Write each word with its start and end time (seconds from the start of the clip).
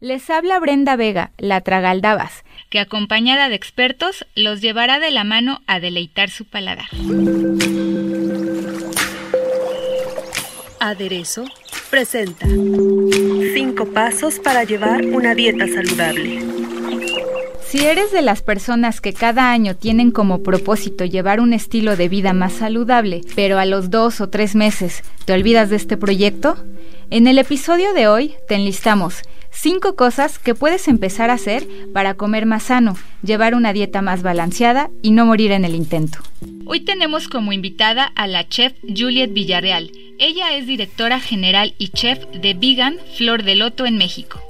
Les 0.00 0.28
habla 0.28 0.58
Brenda 0.58 0.96
Vega, 0.96 1.30
la 1.38 1.60
Tragaldabas, 1.60 2.44
que 2.68 2.80
acompañada 2.80 3.48
de 3.48 3.54
expertos 3.54 4.26
los 4.34 4.60
llevará 4.60 4.98
de 4.98 5.10
la 5.10 5.24
mano 5.24 5.60
a 5.66 5.80
deleitar 5.80 6.30
su 6.30 6.44
paladar. 6.44 6.86
Aderezo 10.80 11.44
presenta 11.90 12.46
Cinco 13.54 13.86
pasos 13.86 14.40
para 14.40 14.64
llevar 14.64 15.04
una 15.06 15.34
dieta 15.34 15.66
saludable. 15.68 16.42
Si 17.64 17.84
eres 17.84 18.12
de 18.12 18.22
las 18.22 18.42
personas 18.42 19.00
que 19.00 19.12
cada 19.12 19.50
año 19.50 19.74
tienen 19.74 20.10
como 20.10 20.42
propósito 20.42 21.04
llevar 21.04 21.40
un 21.40 21.52
estilo 21.52 21.96
de 21.96 22.08
vida 22.08 22.32
más 22.32 22.52
saludable, 22.52 23.22
pero 23.34 23.58
a 23.58 23.64
los 23.64 23.90
dos 23.90 24.20
o 24.20 24.28
tres 24.28 24.54
meses 24.54 25.02
te 25.24 25.32
olvidas 25.32 25.70
de 25.70 25.76
este 25.76 25.96
proyecto, 25.96 26.56
en 27.10 27.26
el 27.26 27.38
episodio 27.38 27.92
de 27.94 28.08
hoy 28.08 28.34
te 28.48 28.54
enlistamos 28.54 29.22
5 29.54 29.94
cosas 29.94 30.38
que 30.38 30.54
puedes 30.54 30.88
empezar 30.88 31.30
a 31.30 31.34
hacer 31.34 31.66
para 31.92 32.14
comer 32.14 32.44
más 32.44 32.64
sano, 32.64 32.96
llevar 33.22 33.54
una 33.54 33.72
dieta 33.72 34.02
más 34.02 34.22
balanceada 34.22 34.90
y 35.00 35.12
no 35.12 35.24
morir 35.24 35.52
en 35.52 35.64
el 35.64 35.74
intento. 35.74 36.18
Hoy 36.66 36.80
tenemos 36.80 37.28
como 37.28 37.52
invitada 37.52 38.04
a 38.14 38.26
la 38.26 38.48
chef 38.48 38.74
Juliet 38.82 39.32
Villarreal. 39.32 39.90
Ella 40.18 40.56
es 40.56 40.66
directora 40.66 41.20
general 41.20 41.74
y 41.78 41.88
chef 41.88 42.18
de 42.26 42.54
Vegan 42.54 42.96
Flor 43.16 43.44
de 43.44 43.54
Loto 43.54 43.86
en 43.86 43.96
México. 43.96 44.40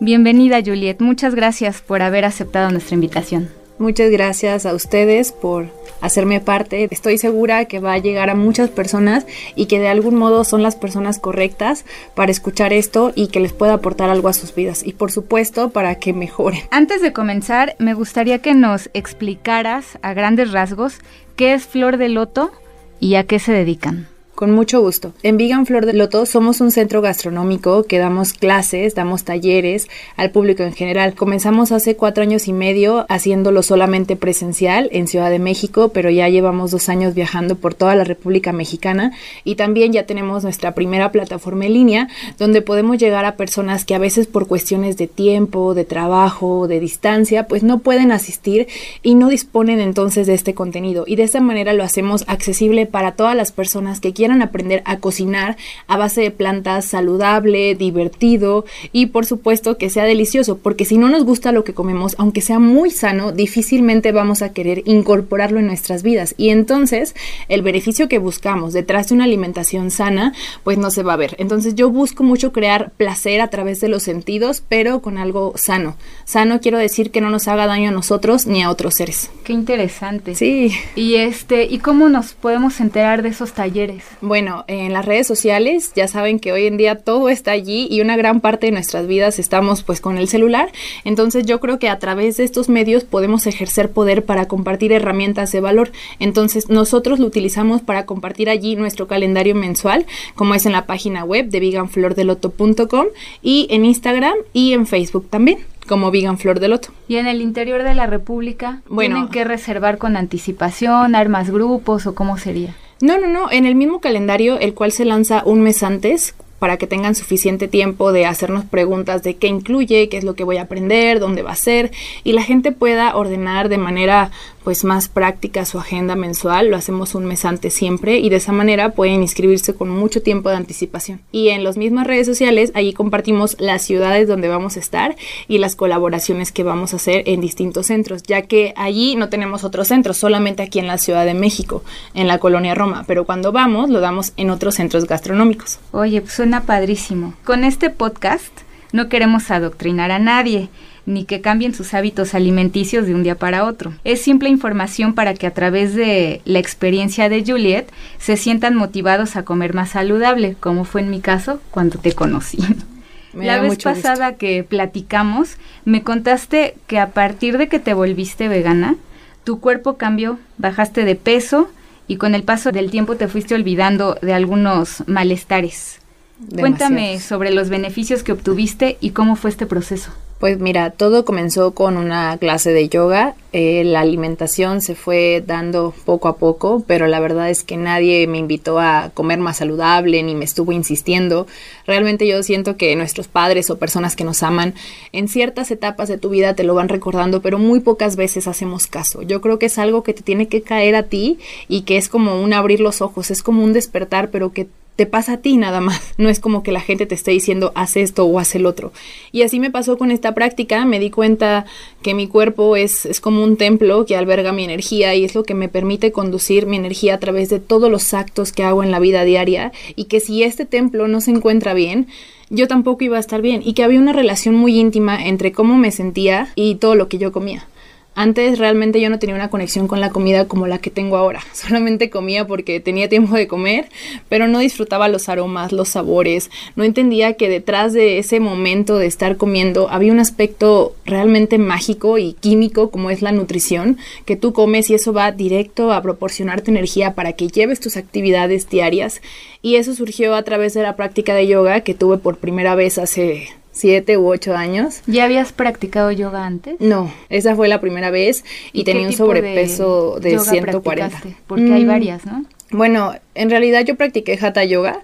Bienvenida 0.00 0.60
Juliet, 0.64 1.00
muchas 1.00 1.34
gracias 1.34 1.80
por 1.80 2.02
haber 2.02 2.24
aceptado 2.24 2.70
nuestra 2.70 2.94
invitación. 2.94 3.61
Muchas 3.78 4.10
gracias 4.10 4.66
a 4.66 4.74
ustedes 4.74 5.32
por 5.32 5.66
hacerme 6.00 6.40
parte. 6.40 6.88
Estoy 6.90 7.18
segura 7.18 7.64
que 7.64 7.80
va 7.80 7.94
a 7.94 7.98
llegar 7.98 8.30
a 8.30 8.34
muchas 8.34 8.70
personas 8.70 9.26
y 9.54 9.66
que 9.66 9.80
de 9.80 9.88
algún 9.88 10.14
modo 10.14 10.44
son 10.44 10.62
las 10.62 10.76
personas 10.76 11.18
correctas 11.18 11.84
para 12.14 12.30
escuchar 12.30 12.72
esto 12.72 13.12
y 13.14 13.28
que 13.28 13.40
les 13.40 13.52
pueda 13.52 13.74
aportar 13.74 14.10
algo 14.10 14.28
a 14.28 14.32
sus 14.34 14.54
vidas. 14.54 14.82
Y 14.84 14.92
por 14.92 15.10
supuesto, 15.10 15.70
para 15.70 15.94
que 15.96 16.12
mejoren. 16.12 16.62
Antes 16.70 17.02
de 17.02 17.12
comenzar, 17.12 17.74
me 17.78 17.94
gustaría 17.94 18.40
que 18.40 18.54
nos 18.54 18.90
explicaras 18.94 19.98
a 20.02 20.12
grandes 20.12 20.52
rasgos 20.52 20.98
qué 21.36 21.54
es 21.54 21.66
Flor 21.66 21.96
de 21.96 22.08
Loto 22.08 22.52
y 23.00 23.14
a 23.14 23.24
qué 23.24 23.38
se 23.38 23.52
dedican. 23.52 24.11
Con 24.42 24.50
mucho 24.50 24.80
gusto. 24.80 25.12
En 25.22 25.36
Vegan 25.36 25.66
Flor 25.66 25.86
de 25.86 25.92
Loto 25.92 26.26
somos 26.26 26.60
un 26.60 26.72
centro 26.72 27.00
gastronómico 27.00 27.84
que 27.84 27.98
damos 27.98 28.32
clases, 28.32 28.96
damos 28.96 29.22
talleres 29.22 29.86
al 30.16 30.32
público 30.32 30.64
en 30.64 30.72
general. 30.72 31.14
Comenzamos 31.14 31.70
hace 31.70 31.94
cuatro 31.94 32.24
años 32.24 32.48
y 32.48 32.52
medio 32.52 33.06
haciéndolo 33.08 33.62
solamente 33.62 34.16
presencial 34.16 34.88
en 34.90 35.06
Ciudad 35.06 35.30
de 35.30 35.38
México, 35.38 35.90
pero 35.94 36.10
ya 36.10 36.28
llevamos 36.28 36.72
dos 36.72 36.88
años 36.88 37.14
viajando 37.14 37.54
por 37.54 37.74
toda 37.74 37.94
la 37.94 38.02
República 38.02 38.52
Mexicana 38.52 39.12
y 39.44 39.54
también 39.54 39.92
ya 39.92 40.06
tenemos 40.06 40.42
nuestra 40.42 40.74
primera 40.74 41.12
plataforma 41.12 41.66
en 41.66 41.74
línea 41.74 42.08
donde 42.36 42.62
podemos 42.62 42.98
llegar 42.98 43.24
a 43.24 43.36
personas 43.36 43.84
que 43.84 43.94
a 43.94 44.00
veces 44.00 44.26
por 44.26 44.48
cuestiones 44.48 44.96
de 44.96 45.06
tiempo, 45.06 45.72
de 45.74 45.84
trabajo, 45.84 46.66
de 46.66 46.80
distancia, 46.80 47.46
pues 47.46 47.62
no 47.62 47.78
pueden 47.78 48.10
asistir 48.10 48.66
y 49.04 49.14
no 49.14 49.28
disponen 49.28 49.78
entonces 49.78 50.26
de 50.26 50.34
este 50.34 50.52
contenido. 50.52 51.04
Y 51.06 51.14
de 51.14 51.22
esta 51.22 51.40
manera 51.40 51.74
lo 51.74 51.84
hacemos 51.84 52.24
accesible 52.26 52.86
para 52.86 53.12
todas 53.12 53.36
las 53.36 53.52
personas 53.52 54.00
que 54.00 54.12
quieran 54.12 54.31
aprender 54.40 54.82
a 54.86 54.98
cocinar 55.00 55.56
a 55.88 55.98
base 55.98 56.22
de 56.22 56.30
plantas 56.30 56.86
saludable, 56.86 57.74
divertido 57.74 58.64
y 58.92 59.06
por 59.06 59.26
supuesto 59.26 59.76
que 59.76 59.90
sea 59.90 60.04
delicioso, 60.04 60.58
porque 60.58 60.84
si 60.84 60.96
no 60.96 61.08
nos 61.08 61.24
gusta 61.24 61.52
lo 61.52 61.64
que 61.64 61.74
comemos, 61.74 62.14
aunque 62.18 62.40
sea 62.40 62.58
muy 62.58 62.90
sano, 62.90 63.32
difícilmente 63.32 64.12
vamos 64.12 64.40
a 64.42 64.52
querer 64.52 64.82
incorporarlo 64.86 65.58
en 65.58 65.66
nuestras 65.66 66.02
vidas 66.02 66.34
y 66.38 66.50
entonces 66.50 67.14
el 67.48 67.62
beneficio 67.62 68.08
que 68.08 68.18
buscamos 68.18 68.72
detrás 68.72 69.08
de 69.08 69.16
una 69.16 69.24
alimentación 69.24 69.90
sana, 69.90 70.32
pues 70.62 70.78
no 70.78 70.90
se 70.90 71.02
va 71.02 71.14
a 71.14 71.16
ver. 71.16 71.36
Entonces 71.38 71.74
yo 71.74 71.90
busco 71.90 72.22
mucho 72.22 72.52
crear 72.52 72.92
placer 72.96 73.40
a 73.40 73.48
través 73.48 73.80
de 73.80 73.88
los 73.88 74.02
sentidos, 74.02 74.62
pero 74.68 75.02
con 75.02 75.18
algo 75.18 75.52
sano. 75.56 75.96
Sano 76.24 76.60
quiero 76.60 76.78
decir 76.78 77.10
que 77.10 77.20
no 77.20 77.30
nos 77.30 77.48
haga 77.48 77.66
daño 77.66 77.88
a 77.88 77.92
nosotros 77.92 78.46
ni 78.46 78.62
a 78.62 78.70
otros 78.70 78.94
seres. 78.94 79.30
Qué 79.44 79.52
interesante. 79.52 80.34
Sí. 80.34 80.72
Y 80.94 81.16
este, 81.16 81.64
¿y 81.64 81.78
cómo 81.78 82.08
nos 82.08 82.34
podemos 82.34 82.80
enterar 82.80 83.22
de 83.22 83.30
esos 83.30 83.52
talleres? 83.52 84.04
Bueno, 84.22 84.64
en 84.68 84.92
las 84.92 85.04
redes 85.04 85.26
sociales 85.26 85.92
ya 85.96 86.06
saben 86.06 86.38
que 86.38 86.52
hoy 86.52 86.66
en 86.66 86.76
día 86.76 86.94
todo 86.94 87.28
está 87.28 87.50
allí 87.50 87.88
y 87.90 88.00
una 88.00 88.16
gran 88.16 88.40
parte 88.40 88.66
de 88.66 88.72
nuestras 88.72 89.08
vidas 89.08 89.40
estamos 89.40 89.82
pues 89.82 90.00
con 90.00 90.16
el 90.16 90.28
celular. 90.28 90.70
Entonces 91.02 91.44
yo 91.44 91.58
creo 91.58 91.80
que 91.80 91.88
a 91.88 91.98
través 91.98 92.36
de 92.36 92.44
estos 92.44 92.68
medios 92.68 93.02
podemos 93.02 93.48
ejercer 93.48 93.90
poder 93.90 94.24
para 94.24 94.46
compartir 94.46 94.92
herramientas 94.92 95.50
de 95.50 95.60
valor. 95.60 95.90
Entonces 96.20 96.70
nosotros 96.70 97.18
lo 97.18 97.26
utilizamos 97.26 97.82
para 97.82 98.06
compartir 98.06 98.48
allí 98.48 98.76
nuestro 98.76 99.08
calendario 99.08 99.56
mensual, 99.56 100.06
como 100.36 100.54
es 100.54 100.66
en 100.66 100.72
la 100.72 100.86
página 100.86 101.24
web 101.24 101.48
de 101.48 101.58
veganflordeloto.com 101.58 103.06
y 103.42 103.66
en 103.70 103.84
Instagram 103.84 104.36
y 104.52 104.72
en 104.72 104.86
Facebook 104.86 105.26
también 105.30 105.58
como 105.88 106.12
Vegan 106.12 106.38
Flor 106.38 106.60
de 106.60 106.68
Loto. 106.68 106.90
¿Y 107.08 107.16
en 107.16 107.26
el 107.26 107.40
interior 107.40 107.82
de 107.82 107.96
la 107.96 108.06
República 108.06 108.82
Bueno. 108.88 109.16
tienen 109.16 109.30
que 109.32 109.42
reservar 109.42 109.98
con 109.98 110.16
anticipación, 110.16 111.16
armas 111.16 111.50
grupos 111.50 112.06
o 112.06 112.14
cómo 112.14 112.38
sería? 112.38 112.76
No, 113.02 113.18
no, 113.18 113.26
no, 113.26 113.50
en 113.50 113.66
el 113.66 113.74
mismo 113.74 114.00
calendario, 114.00 114.60
el 114.60 114.74
cual 114.74 114.92
se 114.92 115.04
lanza 115.04 115.42
un 115.44 115.60
mes 115.60 115.82
antes 115.82 116.36
para 116.62 116.76
que 116.76 116.86
tengan 116.86 117.16
suficiente 117.16 117.66
tiempo 117.66 118.12
de 118.12 118.24
hacernos 118.24 118.64
preguntas 118.64 119.24
de 119.24 119.34
qué 119.34 119.48
incluye, 119.48 120.08
qué 120.08 120.16
es 120.16 120.22
lo 120.22 120.36
que 120.36 120.44
voy 120.44 120.58
a 120.58 120.62
aprender, 120.62 121.18
dónde 121.18 121.42
va 121.42 121.50
a 121.50 121.56
ser 121.56 121.90
y 122.22 122.34
la 122.34 122.42
gente 122.44 122.70
pueda 122.70 123.16
ordenar 123.16 123.68
de 123.68 123.78
manera 123.78 124.30
pues 124.62 124.84
más 124.84 125.08
práctica 125.08 125.64
su 125.64 125.80
agenda 125.80 126.14
mensual, 126.14 126.68
lo 126.68 126.76
hacemos 126.76 127.16
un 127.16 127.24
mes 127.24 127.44
antes 127.44 127.74
siempre 127.74 128.18
y 128.18 128.28
de 128.28 128.36
esa 128.36 128.52
manera 128.52 128.90
pueden 128.90 129.22
inscribirse 129.22 129.74
con 129.74 129.88
mucho 129.88 130.22
tiempo 130.22 130.50
de 130.50 130.56
anticipación. 130.56 131.20
Y 131.32 131.48
en 131.48 131.64
las 131.64 131.76
mismas 131.76 132.06
redes 132.06 132.28
sociales, 132.28 132.70
allí 132.74 132.92
compartimos 132.92 133.56
las 133.58 133.82
ciudades 133.82 134.28
donde 134.28 134.48
vamos 134.48 134.76
a 134.76 134.78
estar 134.78 135.16
y 135.48 135.58
las 135.58 135.74
colaboraciones 135.74 136.52
que 136.52 136.62
vamos 136.62 136.92
a 136.92 136.96
hacer 136.96 137.24
en 137.26 137.40
distintos 137.40 137.86
centros, 137.86 138.22
ya 138.22 138.42
que 138.42 138.72
allí 138.76 139.16
no 139.16 139.30
tenemos 139.30 139.64
otros 139.64 139.88
centros, 139.88 140.16
solamente 140.16 140.62
aquí 140.62 140.78
en 140.78 140.86
la 140.86 140.98
Ciudad 140.98 141.26
de 141.26 141.34
México, 141.34 141.82
en 142.14 142.28
la 142.28 142.38
colonia 142.38 142.76
Roma, 142.76 143.04
pero 143.08 143.24
cuando 143.24 143.50
vamos 143.50 143.90
lo 143.90 143.98
damos 143.98 144.32
en 144.36 144.50
otros 144.50 144.76
centros 144.76 145.06
gastronómicos. 145.06 145.80
Oye, 145.90 146.20
pues 146.20 146.34
suena 146.34 146.51
padrísimo. 146.60 147.34
Con 147.42 147.64
este 147.64 147.90
podcast 147.90 148.52
no 148.92 149.08
queremos 149.08 149.50
adoctrinar 149.50 150.10
a 150.10 150.18
nadie, 150.18 150.68
ni 151.06 151.24
que 151.24 151.40
cambien 151.40 151.74
sus 151.74 151.94
hábitos 151.94 152.34
alimenticios 152.34 153.06
de 153.06 153.14
un 153.14 153.22
día 153.22 153.34
para 153.34 153.64
otro. 153.64 153.92
Es 154.04 154.20
simple 154.20 154.48
información 154.48 155.14
para 155.14 155.34
que 155.34 155.46
a 155.46 155.54
través 155.54 155.94
de 155.94 156.42
la 156.44 156.58
experiencia 156.58 157.28
de 157.28 157.44
Juliet 157.44 157.86
se 158.18 158.36
sientan 158.36 158.76
motivados 158.76 159.34
a 159.36 159.44
comer 159.44 159.74
más 159.74 159.90
saludable, 159.90 160.56
como 160.60 160.84
fue 160.84 161.00
en 161.00 161.10
mi 161.10 161.20
caso 161.20 161.60
cuando 161.70 161.98
te 161.98 162.12
conocí. 162.12 162.58
Me 163.32 163.46
la 163.46 163.60
vez 163.60 163.70
gusto. 163.76 163.84
pasada 163.88 164.34
que 164.34 164.62
platicamos, 164.62 165.56
me 165.86 166.02
contaste 166.02 166.74
que 166.86 166.98
a 166.98 167.12
partir 167.12 167.56
de 167.56 167.66
que 167.66 167.78
te 167.78 167.94
volviste 167.94 168.46
vegana, 168.46 168.96
tu 169.42 169.58
cuerpo 169.58 169.96
cambió, 169.96 170.38
bajaste 170.58 171.06
de 171.06 171.14
peso 171.14 171.70
y 172.06 172.16
con 172.16 172.34
el 172.34 172.42
paso 172.42 172.72
del 172.72 172.90
tiempo 172.90 173.16
te 173.16 173.28
fuiste 173.28 173.54
olvidando 173.54 174.18
de 174.20 174.34
algunos 174.34 175.02
malestares. 175.06 176.01
Cuéntame 176.50 177.20
sobre 177.20 177.50
los 177.50 177.68
beneficios 177.68 178.22
que 178.22 178.32
obtuviste 178.32 178.96
y 179.00 179.10
cómo 179.10 179.36
fue 179.36 179.50
este 179.50 179.66
proceso. 179.66 180.12
Pues 180.42 180.58
mira, 180.58 180.90
todo 180.90 181.24
comenzó 181.24 181.72
con 181.72 181.96
una 181.96 182.36
clase 182.36 182.72
de 182.72 182.88
yoga. 182.88 183.36
Eh, 183.52 183.84
la 183.84 184.00
alimentación 184.00 184.80
se 184.80 184.96
fue 184.96 185.40
dando 185.46 185.94
poco 186.04 186.26
a 186.26 186.36
poco, 186.36 186.82
pero 186.84 187.06
la 187.06 187.20
verdad 187.20 187.48
es 187.48 187.62
que 187.62 187.76
nadie 187.76 188.26
me 188.26 188.38
invitó 188.38 188.80
a 188.80 189.12
comer 189.14 189.38
más 189.38 189.58
saludable 189.58 190.20
ni 190.24 190.34
me 190.34 190.44
estuvo 190.44 190.72
insistiendo. 190.72 191.46
Realmente 191.86 192.26
yo 192.26 192.42
siento 192.42 192.76
que 192.76 192.96
nuestros 192.96 193.28
padres 193.28 193.70
o 193.70 193.78
personas 193.78 194.16
que 194.16 194.24
nos 194.24 194.42
aman 194.42 194.74
en 195.12 195.28
ciertas 195.28 195.70
etapas 195.70 196.08
de 196.08 196.18
tu 196.18 196.30
vida 196.30 196.56
te 196.56 196.64
lo 196.64 196.74
van 196.74 196.88
recordando, 196.88 197.40
pero 197.40 197.60
muy 197.60 197.78
pocas 197.78 198.16
veces 198.16 198.48
hacemos 198.48 198.88
caso. 198.88 199.22
Yo 199.22 199.40
creo 199.40 199.60
que 199.60 199.66
es 199.66 199.78
algo 199.78 200.02
que 200.02 200.12
te 200.12 200.22
tiene 200.22 200.48
que 200.48 200.62
caer 200.62 200.96
a 200.96 201.04
ti 201.04 201.38
y 201.68 201.82
que 201.82 201.98
es 201.98 202.08
como 202.08 202.42
un 202.42 202.52
abrir 202.52 202.80
los 202.80 203.00
ojos, 203.00 203.30
es 203.30 203.44
como 203.44 203.62
un 203.62 203.72
despertar, 203.72 204.30
pero 204.32 204.52
que 204.52 204.66
te 204.96 205.06
pasa 205.06 205.34
a 205.34 205.36
ti 205.38 205.56
nada 205.56 205.80
más. 205.80 206.00
No 206.18 206.28
es 206.28 206.40
como 206.40 206.62
que 206.62 206.72
la 206.72 206.80
gente 206.80 207.06
te 207.06 207.14
esté 207.14 207.32
diciendo 207.32 207.72
haz 207.74 207.96
esto 207.96 208.24
o 208.26 208.38
haz 208.38 208.54
el 208.54 208.66
otro. 208.66 208.92
Y 209.32 209.42
así 209.42 209.58
me 209.58 209.70
pasó 209.70 209.98
con 209.98 210.10
esta 210.10 210.34
práctica. 210.34 210.84
Me 210.84 211.00
di 211.00 211.10
cuenta 211.10 211.64
que 212.02 212.14
mi 212.14 212.28
cuerpo 212.28 212.76
es, 212.76 213.06
es 213.06 213.20
como 213.20 213.42
un 213.42 213.56
templo 213.56 214.04
que 214.06 214.16
alberga 214.16 214.52
mi 214.52 214.64
energía 214.64 215.14
y 215.14 215.24
es 215.24 215.34
lo 215.34 215.42
que 215.42 215.54
me 215.54 215.68
permite 215.68 216.12
conducir 216.12 216.66
mi 216.66 216.76
energía 216.76 217.14
a 217.14 217.18
través 217.18 217.48
de 217.48 217.58
todos 217.58 217.90
los 217.90 218.14
actos 218.14 218.52
que 218.52 218.62
hago 218.62 218.84
en 218.84 218.90
la 218.90 219.00
vida 219.00 219.24
diaria. 219.24 219.72
Y 219.96 220.04
que 220.04 220.20
si 220.20 220.42
este 220.44 220.64
templo 220.64 221.08
no 221.08 221.20
se 221.20 221.32
encuentra 221.32 221.74
bien, 221.74 222.06
yo 222.50 222.68
tampoco 222.68 223.02
iba 223.02 223.16
a 223.16 223.20
estar 223.20 223.40
bien 223.40 223.62
y 223.64 223.72
que 223.72 223.82
había 223.82 223.98
una 223.98 224.12
relación 224.12 224.54
muy 224.54 224.78
íntima 224.78 225.26
entre 225.26 225.52
cómo 225.52 225.76
me 225.76 225.90
sentía 225.90 226.52
y 226.54 226.76
todo 226.76 226.94
lo 226.94 227.08
que 227.08 227.18
yo 227.18 227.32
comía. 227.32 227.66
Antes 228.14 228.58
realmente 228.58 229.00
yo 229.00 229.08
no 229.08 229.18
tenía 229.18 229.34
una 229.34 229.48
conexión 229.48 229.88
con 229.88 230.00
la 230.00 230.10
comida 230.10 230.46
como 230.46 230.66
la 230.66 230.78
que 230.78 230.90
tengo 230.90 231.16
ahora. 231.16 231.40
Solamente 231.52 232.10
comía 232.10 232.46
porque 232.46 232.78
tenía 232.78 233.08
tiempo 233.08 233.34
de 233.36 233.48
comer, 233.48 233.88
pero 234.28 234.48
no 234.48 234.58
disfrutaba 234.58 235.08
los 235.08 235.30
aromas, 235.30 235.72
los 235.72 235.88
sabores. 235.88 236.50
No 236.76 236.84
entendía 236.84 237.34
que 237.34 237.48
detrás 237.48 237.94
de 237.94 238.18
ese 238.18 238.38
momento 238.38 238.98
de 238.98 239.06
estar 239.06 239.38
comiendo 239.38 239.88
había 239.90 240.12
un 240.12 240.20
aspecto 240.20 240.94
realmente 241.06 241.56
mágico 241.56 242.18
y 242.18 242.34
químico 242.34 242.90
como 242.90 243.10
es 243.10 243.22
la 243.22 243.32
nutrición, 243.32 243.96
que 244.26 244.36
tú 244.36 244.52
comes 244.52 244.90
y 244.90 244.94
eso 244.94 245.14
va 245.14 245.32
directo 245.32 245.92
a 245.92 246.02
proporcionarte 246.02 246.70
energía 246.70 247.14
para 247.14 247.32
que 247.32 247.48
lleves 247.48 247.80
tus 247.80 247.96
actividades 247.96 248.68
diarias. 248.68 249.22
Y 249.62 249.76
eso 249.76 249.94
surgió 249.94 250.34
a 250.34 250.42
través 250.42 250.74
de 250.74 250.82
la 250.82 250.96
práctica 250.96 251.34
de 251.34 251.46
yoga 251.46 251.80
que 251.80 251.94
tuve 251.94 252.18
por 252.18 252.36
primera 252.36 252.74
vez 252.74 252.98
hace 252.98 253.48
siete 253.72 254.18
u 254.18 254.28
ocho 254.28 254.54
años. 254.54 255.00
¿Ya 255.06 255.24
habías 255.24 255.52
practicado 255.52 256.12
yoga 256.12 256.46
antes? 256.46 256.76
No, 256.80 257.12
esa 257.28 257.56
fue 257.56 257.68
la 257.68 257.80
primera 257.80 258.10
vez 258.10 258.44
y, 258.72 258.84
tenía 258.84 259.06
un 259.06 259.12
sobrepeso 259.12 260.18
de, 260.20 260.38
140. 260.38 261.22
Porque 261.46 261.72
hay 261.72 261.84
mm, 261.84 261.88
varias, 261.88 262.26
¿no? 262.26 262.44
Bueno, 262.72 263.14
en 263.34 263.50
realidad 263.50 263.84
yo 263.84 263.96
practiqué 263.96 264.38
hatha 264.40 264.64
yoga, 264.64 265.00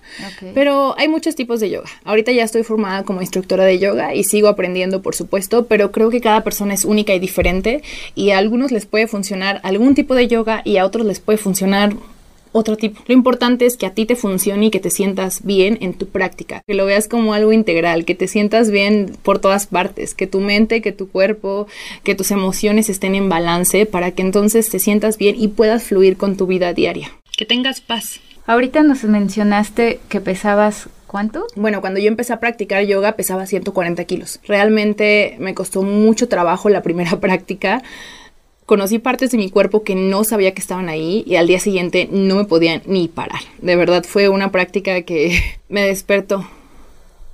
pero 0.54 0.94
hay 0.98 1.06
muchos 1.08 1.34
tipos 1.36 1.60
de 1.60 1.68
yoga. 1.68 1.88
Ahorita 2.04 2.32
ya 2.32 2.42
estoy 2.42 2.62
formada 2.62 3.02
como 3.02 3.20
instructora 3.20 3.64
de 3.64 3.78
yoga 3.78 4.14
y 4.14 4.24
sigo 4.24 4.48
aprendiendo, 4.48 5.02
por 5.02 5.14
supuesto, 5.14 5.66
pero 5.66 5.92
creo 5.92 6.08
que 6.08 6.22
cada 6.22 6.42
persona 6.42 6.72
es 6.72 6.86
única 6.86 7.12
y 7.12 7.18
diferente 7.18 7.82
y 8.14 8.30
a 8.30 8.38
algunos 8.38 8.72
les 8.72 8.86
puede 8.86 9.06
funcionar 9.06 9.60
algún 9.64 9.94
tipo 9.94 10.14
de 10.14 10.28
yoga 10.28 10.62
y 10.64 10.78
a 10.78 10.86
otros 10.86 11.06
les 11.06 11.20
puede 11.20 11.36
funcionar 11.36 11.92
otro 12.52 12.76
tipo. 12.76 13.00
Lo 13.06 13.14
importante 13.14 13.66
es 13.66 13.76
que 13.76 13.86
a 13.86 13.94
ti 13.94 14.06
te 14.06 14.16
funcione 14.16 14.66
y 14.66 14.70
que 14.70 14.80
te 14.80 14.90
sientas 14.90 15.44
bien 15.44 15.78
en 15.80 15.94
tu 15.94 16.06
práctica, 16.08 16.62
que 16.66 16.74
lo 16.74 16.86
veas 16.86 17.08
como 17.08 17.34
algo 17.34 17.52
integral, 17.52 18.04
que 18.04 18.14
te 18.14 18.28
sientas 18.28 18.70
bien 18.70 19.16
por 19.22 19.38
todas 19.38 19.66
partes, 19.66 20.14
que 20.14 20.26
tu 20.26 20.40
mente, 20.40 20.82
que 20.82 20.92
tu 20.92 21.08
cuerpo, 21.08 21.66
que 22.04 22.14
tus 22.14 22.30
emociones 22.30 22.88
estén 22.88 23.14
en 23.14 23.28
balance 23.28 23.86
para 23.86 24.12
que 24.12 24.22
entonces 24.22 24.68
te 24.70 24.78
sientas 24.78 25.18
bien 25.18 25.36
y 25.38 25.48
puedas 25.48 25.84
fluir 25.84 26.16
con 26.16 26.36
tu 26.36 26.46
vida 26.46 26.72
diaria. 26.72 27.10
Que 27.36 27.44
tengas 27.44 27.80
paz. 27.80 28.20
Ahorita 28.46 28.82
nos 28.82 29.04
mencionaste 29.04 30.00
que 30.08 30.20
pesabas 30.20 30.88
¿Cuánto? 31.08 31.46
Bueno, 31.56 31.80
cuando 31.80 31.98
yo 32.00 32.08
empecé 32.08 32.34
a 32.34 32.38
practicar 32.38 32.84
yoga 32.84 33.12
pesaba 33.12 33.46
140 33.46 34.04
kilos. 34.04 34.40
Realmente 34.46 35.36
me 35.40 35.54
costó 35.54 35.82
mucho 35.82 36.28
trabajo 36.28 36.68
la 36.68 36.82
primera 36.82 37.16
práctica 37.20 37.82
conocí 38.68 38.98
partes 38.98 39.30
de 39.30 39.38
mi 39.38 39.48
cuerpo 39.48 39.82
que 39.82 39.94
no 39.94 40.24
sabía 40.24 40.52
que 40.52 40.60
estaban 40.60 40.90
ahí 40.90 41.24
y 41.26 41.36
al 41.36 41.46
día 41.46 41.58
siguiente 41.58 42.06
no 42.12 42.36
me 42.36 42.44
podían 42.44 42.82
ni 42.84 43.08
parar. 43.08 43.40
De 43.62 43.76
verdad 43.76 44.04
fue 44.06 44.28
una 44.28 44.52
práctica 44.52 45.00
que 45.02 45.40
me 45.70 45.86
despertó. 45.86 46.46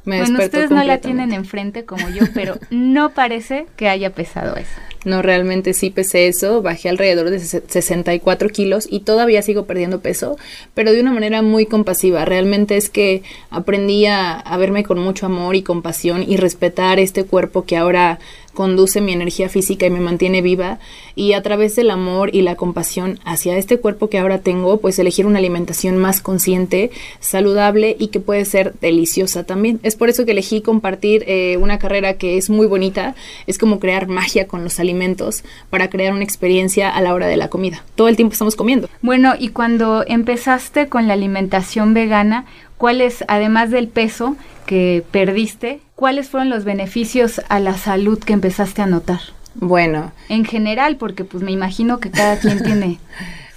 Me 0.05 0.21
bueno, 0.21 0.39
ustedes 0.39 0.71
no 0.71 0.85
la 0.85 0.99
tienen 0.99 1.33
enfrente 1.33 1.85
como 1.85 2.09
yo, 2.11 2.27
pero 2.35 2.59
no 2.71 3.11
parece 3.11 3.67
que 3.77 3.89
haya 3.89 4.11
pesado 4.11 4.55
eso. 4.57 4.71
No, 5.05 5.23
realmente 5.23 5.75
sí 5.75 5.91
pesé 5.91 6.29
eso, 6.29 6.63
bajé 6.63 6.89
alrededor 6.89 7.31
de 7.31 7.41
64 7.41 8.49
kilos 8.51 8.87
y 8.89 9.01
todavía 9.01 9.43
sigo 9.43 9.65
perdiendo 9.65 10.01
peso, 10.01 10.37
pero 10.75 10.93
de 10.93 11.01
una 11.01 11.13
manera 11.13 11.43
muy 11.43 11.67
compasiva. 11.67 12.25
Realmente 12.25 12.77
es 12.77 12.91
que 12.91 13.23
aprendí 13.51 14.07
a, 14.07 14.35
a 14.35 14.57
verme 14.57 14.85
con 14.85 14.99
mucho 14.99 15.27
amor 15.27 15.57
y 15.57 15.63
compasión 15.63 16.23
y 16.23 16.37
respetar 16.37 16.99
este 16.99 17.25
cuerpo 17.25 17.65
que 17.65 17.77
ahora 17.77 18.19
conduce 18.55 19.01
mi 19.01 19.13
energía 19.13 19.49
física 19.49 19.87
y 19.87 19.91
me 19.91 20.01
mantiene 20.01 20.41
viva 20.41 20.79
y 21.15 21.35
a 21.35 21.43
través 21.43 21.77
del 21.77 21.91
amor 21.91 22.35
y 22.35 22.43
la 22.43 22.57
compasión 22.57 23.19
hacia 23.25 23.57
este 23.57 23.79
cuerpo 23.79 24.09
que 24.09 24.19
ahora 24.19 24.39
tengo, 24.39 24.79
pues 24.79 24.99
elegir 24.99 25.27
una 25.27 25.39
alimentación 25.39 25.99
más 25.99 26.21
consciente, 26.21 26.91
saludable 27.21 27.97
y 27.99 28.09
que 28.09 28.21
puede 28.21 28.45
ser 28.45 28.75
deliciosa 28.81 29.45
también. 29.45 29.81
Es 29.83 29.97
por 29.97 30.09
eso 30.09 30.25
que 30.25 30.33
elegí 30.33 30.61
compartir 30.61 31.25
eh, 31.27 31.57
una 31.59 31.79
carrera 31.79 32.15
que 32.15 32.37
es 32.37 32.51
muy 32.51 32.67
bonita, 32.67 33.15
es 33.47 33.59
como 33.59 33.79
crear 33.81 34.09
magia 34.09 34.47
con 34.47 34.65
los 34.65 34.81
alimentos 34.81 35.45
para 35.71 35.91
crear 35.91 36.13
una 36.13 36.25
experiencia 36.25 36.91
a 36.91 37.01
la 37.01 37.15
hora 37.15 37.27
de 37.27 37.37
la 37.37 37.49
comida. 37.49 37.85
Todo 37.95 38.09
el 38.09 38.17
tiempo 38.17 38.33
estamos 38.33 38.57
comiendo. 38.57 38.89
Bueno, 39.03 39.35
y 39.39 39.49
cuando 39.49 40.05
empezaste 40.07 40.89
con 40.89 41.07
la 41.07 41.15
alimentación 41.15 41.95
vegana, 41.95 42.47
¿cuál 42.79 43.01
es, 43.01 43.25
además 43.29 43.71
del 43.71 43.89
peso, 43.89 44.37
que 44.67 45.05
perdiste, 45.11 45.81
¿cuáles 45.95 46.29
fueron 46.29 46.51
los 46.51 46.65
beneficios 46.65 47.41
a 47.49 47.61
la 47.61 47.75
salud 47.77 48.19
que 48.19 48.33
empezaste 48.33 48.83
a 48.83 48.87
notar? 48.87 49.21
Bueno. 49.55 50.13
En 50.29 50.45
general, 50.45 50.97
porque 50.97 51.25
pues 51.25 51.43
me 51.43 51.53
imagino 51.53 52.01
que 52.01 52.11
cada 52.11 52.39
quien 52.39 52.63
tiene... 52.63 52.99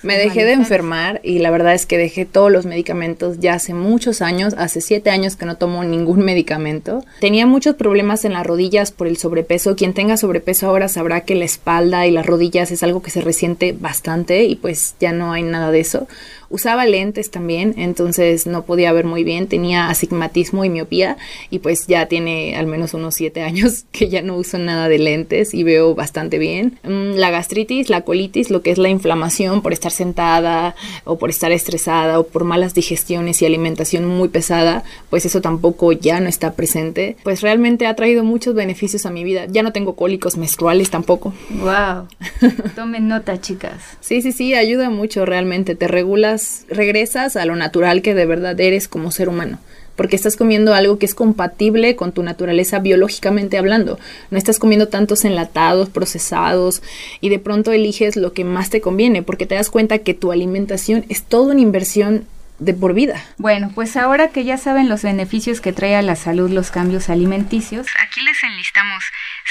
me 0.03 0.17
dejé 0.17 0.45
de 0.45 0.53
enfermar 0.53 1.19
y 1.23 1.39
la 1.39 1.49
verdad 1.49 1.73
es 1.73 1.85
que 1.85 1.97
dejé 1.97 2.25
todos 2.25 2.51
los 2.51 2.65
medicamentos 2.65 3.39
ya 3.39 3.55
hace 3.55 3.73
muchos 3.73 4.21
años, 4.21 4.53
hace 4.57 4.79
siete 4.79 5.09
años 5.09 5.35
que 5.35 5.45
no 5.45 5.57
tomo 5.57 5.83
ningún 5.83 6.19
medicamento. 6.19 7.03
Tenía 7.19 7.45
muchos 7.45 7.75
problemas 7.75 8.23
en 8.23 8.33
las 8.33 8.45
rodillas 8.45 8.91
por 8.91 9.07
el 9.07 9.17
sobrepeso. 9.17 9.75
Quien 9.75 9.93
tenga 9.93 10.15
sobrepeso 10.15 10.67
ahora 10.67 10.87
sabrá 10.87 11.21
que 11.21 11.35
la 11.35 11.45
espalda 11.45 12.05
y 12.05 12.11
las 12.11 12.25
rodillas 12.25 12.71
es 12.71 12.83
algo 12.83 13.01
que 13.01 13.11
se 13.11 13.21
resiente 13.21 13.75
bastante 13.77 14.45
y 14.45 14.55
pues 14.55 14.95
ya 14.99 15.11
no 15.11 15.33
hay 15.33 15.43
nada 15.43 15.71
de 15.71 15.79
eso. 15.79 16.07
Usaba 16.49 16.85
lentes 16.85 17.31
también, 17.31 17.73
entonces 17.77 18.47
no 18.47 18.63
podía 18.63 18.93
ver 18.93 19.05
muy 19.05 19.23
bien, 19.23 19.47
tenía 19.47 19.89
astigmatismo 19.89 20.63
y 20.63 20.69
miopía 20.69 21.17
y 21.49 21.59
pues 21.59 21.87
ya 21.87 22.05
tiene 22.07 22.55
al 22.55 22.67
menos 22.67 22.93
unos 22.93 23.15
siete 23.15 23.41
años 23.43 23.85
que 23.91 24.09
ya 24.09 24.21
no 24.21 24.35
uso 24.35 24.57
nada 24.57 24.87
de 24.89 24.97
lentes 24.97 25.53
y 25.53 25.63
veo 25.63 25.95
bastante 25.95 26.37
bien. 26.37 26.79
Mm, 26.83 27.15
la 27.15 27.31
gastritis, 27.31 27.89
la 27.89 28.01
colitis, 28.01 28.49
lo 28.49 28.61
que 28.61 28.71
es 28.71 28.77
la 28.77 28.89
inflamación 28.89 29.61
por 29.61 29.73
estar 29.73 29.91
sentada 29.91 30.75
o 31.03 31.17
por 31.17 31.29
estar 31.29 31.51
estresada 31.51 32.19
o 32.19 32.27
por 32.27 32.43
malas 32.43 32.73
digestiones 32.73 33.41
y 33.41 33.45
alimentación 33.45 34.05
muy 34.05 34.29
pesada, 34.29 34.83
pues 35.09 35.25
eso 35.25 35.41
tampoco 35.41 35.91
ya 35.91 36.19
no 36.19 36.29
está 36.29 36.53
presente. 36.53 37.17
Pues 37.23 37.41
realmente 37.41 37.87
ha 37.87 37.95
traído 37.95 38.23
muchos 38.23 38.55
beneficios 38.55 39.05
a 39.05 39.11
mi 39.11 39.23
vida. 39.23 39.45
Ya 39.47 39.63
no 39.63 39.71
tengo 39.71 39.95
cólicos 39.95 40.37
menstruales 40.37 40.89
tampoco. 40.89 41.33
Wow. 41.49 42.07
Tomen 42.75 43.07
nota, 43.07 43.39
chicas. 43.41 43.81
Sí, 43.99 44.21
sí, 44.21 44.31
sí, 44.31 44.53
ayuda 44.53 44.89
mucho 44.89 45.25
realmente. 45.25 45.75
Te 45.75 45.87
regulas 45.87 46.36
regresas 46.69 47.35
a 47.35 47.45
lo 47.45 47.55
natural 47.55 48.01
que 48.01 48.13
de 48.13 48.25
verdad 48.25 48.59
eres 48.59 48.87
como 48.87 49.11
ser 49.11 49.29
humano 49.29 49.59
porque 49.97 50.15
estás 50.15 50.37
comiendo 50.37 50.73
algo 50.73 50.99
que 50.99 51.05
es 51.05 51.15
compatible 51.15 51.97
con 51.97 52.13
tu 52.13 52.23
naturaleza 52.23 52.79
biológicamente 52.79 53.57
hablando. 53.57 53.99
No 54.29 54.37
estás 54.37 54.59
comiendo 54.59 54.87
tantos 54.87 55.25
enlatados, 55.25 55.89
procesados 55.89 56.81
y 57.19 57.29
de 57.29 57.39
pronto 57.39 57.73
eliges 57.73 58.15
lo 58.15 58.31
que 58.31 58.45
más 58.45 58.69
te 58.69 58.79
conviene 58.79 59.23
porque 59.23 59.45
te 59.45 59.55
das 59.55 59.69
cuenta 59.69 59.97
que 59.99 60.13
tu 60.13 60.31
alimentación 60.31 61.03
es 61.09 61.25
toda 61.25 61.51
una 61.51 61.61
inversión 61.61 62.25
de 62.59 62.73
por 62.73 62.93
vida. 62.93 63.23
Bueno, 63.37 63.71
pues 63.75 63.97
ahora 63.97 64.29
que 64.29 64.43
ya 64.43 64.57
saben 64.57 64.87
los 64.87 65.03
beneficios 65.03 65.61
que 65.61 65.73
trae 65.73 65.95
a 65.95 66.01
la 66.01 66.15
salud 66.15 66.49
los 66.49 66.71
cambios 66.71 67.09
alimenticios, 67.09 67.87
aquí 67.99 68.21
les 68.21 68.41
enlistamos 68.43 69.03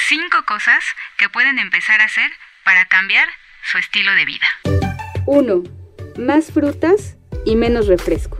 cinco 0.09 0.39
cosas 0.47 0.83
que 1.19 1.29
pueden 1.29 1.59
empezar 1.59 2.01
a 2.01 2.05
hacer 2.05 2.31
para 2.65 2.87
cambiar 2.87 3.29
su 3.71 3.79
estilo 3.79 4.13
de 4.15 4.25
vida. 4.25 4.47
1 5.27 5.76
más 6.19 6.47
frutas 6.47 7.17
y 7.45 7.57
menos 7.57 7.87
refresco. 7.87 8.39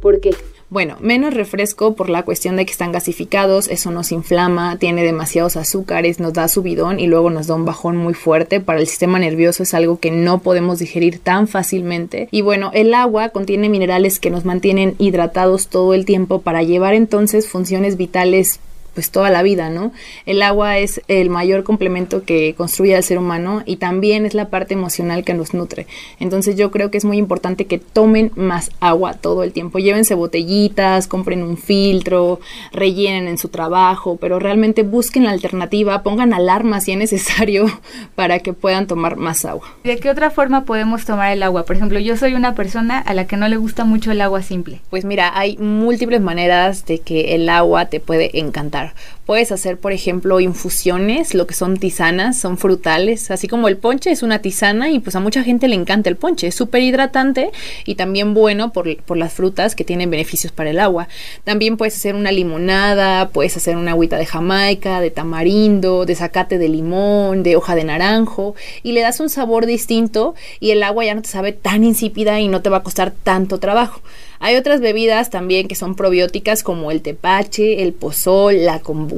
¿Por 0.00 0.20
qué? 0.20 0.34
Bueno, 0.68 0.96
menos 1.00 1.32
refresco 1.32 1.94
por 1.94 2.10
la 2.10 2.24
cuestión 2.24 2.56
de 2.56 2.66
que 2.66 2.72
están 2.72 2.90
gasificados, 2.90 3.68
eso 3.68 3.92
nos 3.92 4.10
inflama, 4.10 4.78
tiene 4.78 5.04
demasiados 5.04 5.56
azúcares, 5.56 6.18
nos 6.18 6.32
da 6.32 6.48
subidón 6.48 6.98
y 6.98 7.06
luego 7.06 7.30
nos 7.30 7.46
da 7.46 7.54
un 7.54 7.64
bajón 7.64 7.96
muy 7.96 8.14
fuerte. 8.14 8.60
Para 8.60 8.80
el 8.80 8.88
sistema 8.88 9.20
nervioso 9.20 9.62
es 9.62 9.74
algo 9.74 10.00
que 10.00 10.10
no 10.10 10.40
podemos 10.40 10.80
digerir 10.80 11.20
tan 11.20 11.46
fácilmente. 11.46 12.28
Y 12.32 12.40
bueno, 12.40 12.72
el 12.74 12.94
agua 12.94 13.28
contiene 13.28 13.68
minerales 13.68 14.18
que 14.18 14.30
nos 14.30 14.44
mantienen 14.44 14.96
hidratados 14.98 15.68
todo 15.68 15.94
el 15.94 16.04
tiempo 16.04 16.42
para 16.42 16.64
llevar 16.64 16.94
entonces 16.94 17.48
funciones 17.48 17.96
vitales 17.96 18.58
pues 18.96 19.10
toda 19.10 19.28
la 19.28 19.42
vida, 19.42 19.68
¿no? 19.68 19.92
El 20.24 20.40
agua 20.40 20.78
es 20.78 21.02
el 21.06 21.28
mayor 21.28 21.64
complemento 21.64 22.24
que 22.24 22.54
construye 22.54 22.96
al 22.96 23.02
ser 23.02 23.18
humano 23.18 23.62
y 23.66 23.76
también 23.76 24.24
es 24.24 24.32
la 24.32 24.48
parte 24.48 24.72
emocional 24.72 25.22
que 25.22 25.34
nos 25.34 25.52
nutre. 25.52 25.86
Entonces 26.18 26.56
yo 26.56 26.70
creo 26.70 26.90
que 26.90 26.96
es 26.96 27.04
muy 27.04 27.18
importante 27.18 27.66
que 27.66 27.76
tomen 27.76 28.32
más 28.36 28.70
agua 28.80 29.12
todo 29.12 29.42
el 29.42 29.52
tiempo. 29.52 29.78
Llévense 29.78 30.14
botellitas, 30.14 31.08
compren 31.08 31.42
un 31.42 31.58
filtro, 31.58 32.40
rellenen 32.72 33.28
en 33.28 33.36
su 33.36 33.50
trabajo, 33.50 34.16
pero 34.18 34.38
realmente 34.38 34.82
busquen 34.82 35.24
la 35.24 35.32
alternativa, 35.32 36.02
pongan 36.02 36.32
alarmas 36.32 36.84
si 36.84 36.92
es 36.92 36.98
necesario 36.98 37.66
para 38.14 38.38
que 38.38 38.54
puedan 38.54 38.86
tomar 38.86 39.16
más 39.16 39.44
agua. 39.44 39.68
¿De 39.84 39.98
qué 39.98 40.08
otra 40.08 40.30
forma 40.30 40.64
podemos 40.64 41.04
tomar 41.04 41.32
el 41.32 41.42
agua? 41.42 41.66
Por 41.66 41.76
ejemplo, 41.76 41.98
yo 41.98 42.16
soy 42.16 42.32
una 42.32 42.54
persona 42.54 42.98
a 42.98 43.12
la 43.12 43.26
que 43.26 43.36
no 43.36 43.46
le 43.46 43.58
gusta 43.58 43.84
mucho 43.84 44.10
el 44.10 44.22
agua 44.22 44.40
simple. 44.40 44.80
Pues 44.88 45.04
mira, 45.04 45.38
hay 45.38 45.58
múltiples 45.58 46.22
maneras 46.22 46.86
de 46.86 47.00
que 47.00 47.34
el 47.34 47.46
agua 47.50 47.84
te 47.84 48.00
puede 48.00 48.38
encantar 48.38 48.85
här 48.86 49.15
Puedes 49.26 49.50
hacer, 49.50 49.76
por 49.76 49.90
ejemplo, 49.90 50.38
infusiones, 50.38 51.34
lo 51.34 51.48
que 51.48 51.54
son 51.54 51.78
tisanas, 51.78 52.38
son 52.38 52.58
frutales, 52.58 53.32
así 53.32 53.48
como 53.48 53.66
el 53.66 53.76
ponche 53.76 54.12
es 54.12 54.22
una 54.22 54.38
tisana 54.38 54.88
y 54.90 55.00
pues 55.00 55.16
a 55.16 55.20
mucha 55.20 55.42
gente 55.42 55.66
le 55.66 55.74
encanta 55.74 56.08
el 56.08 56.14
ponche, 56.14 56.46
es 56.46 56.54
súper 56.54 56.82
hidratante 56.82 57.50
y 57.84 57.96
también 57.96 58.34
bueno 58.34 58.72
por, 58.72 58.96
por, 59.02 59.16
las 59.16 59.32
frutas 59.34 59.74
que 59.74 59.82
tienen 59.82 60.10
beneficios 60.10 60.52
para 60.52 60.70
el 60.70 60.78
agua. 60.78 61.08
También 61.42 61.76
puedes 61.76 61.96
hacer 61.96 62.14
una 62.14 62.30
limonada, 62.30 63.30
puedes 63.30 63.56
hacer 63.56 63.76
una 63.76 63.90
agüita 63.90 64.16
de 64.16 64.26
jamaica, 64.26 65.00
de 65.00 65.10
tamarindo, 65.10 66.06
de 66.06 66.14
zacate 66.14 66.56
de 66.58 66.68
limón, 66.68 67.42
de 67.42 67.56
hoja 67.56 67.74
de 67.74 67.82
naranjo 67.82 68.54
y 68.84 68.92
le 68.92 69.00
das 69.00 69.18
un 69.18 69.28
sabor 69.28 69.66
distinto 69.66 70.36
y 70.60 70.70
el 70.70 70.84
agua 70.84 71.04
ya 71.04 71.16
no 71.16 71.22
te 71.22 71.28
sabe 71.28 71.50
tan 71.50 71.82
insípida 71.82 72.38
y 72.38 72.46
no 72.46 72.62
te 72.62 72.70
va 72.70 72.76
a 72.76 72.82
costar 72.84 73.10
tanto 73.10 73.58
trabajo. 73.58 74.02
Hay 74.38 74.56
otras 74.56 74.80
bebidas 74.80 75.30
también 75.30 75.66
que 75.66 75.74
son 75.74 75.94
probióticas 75.94 76.62
como 76.62 76.90
el 76.90 77.00
tepache, 77.00 77.82
el 77.82 77.94
pozol, 77.94 78.64
la 78.64 78.80
kombucha, 78.80 79.15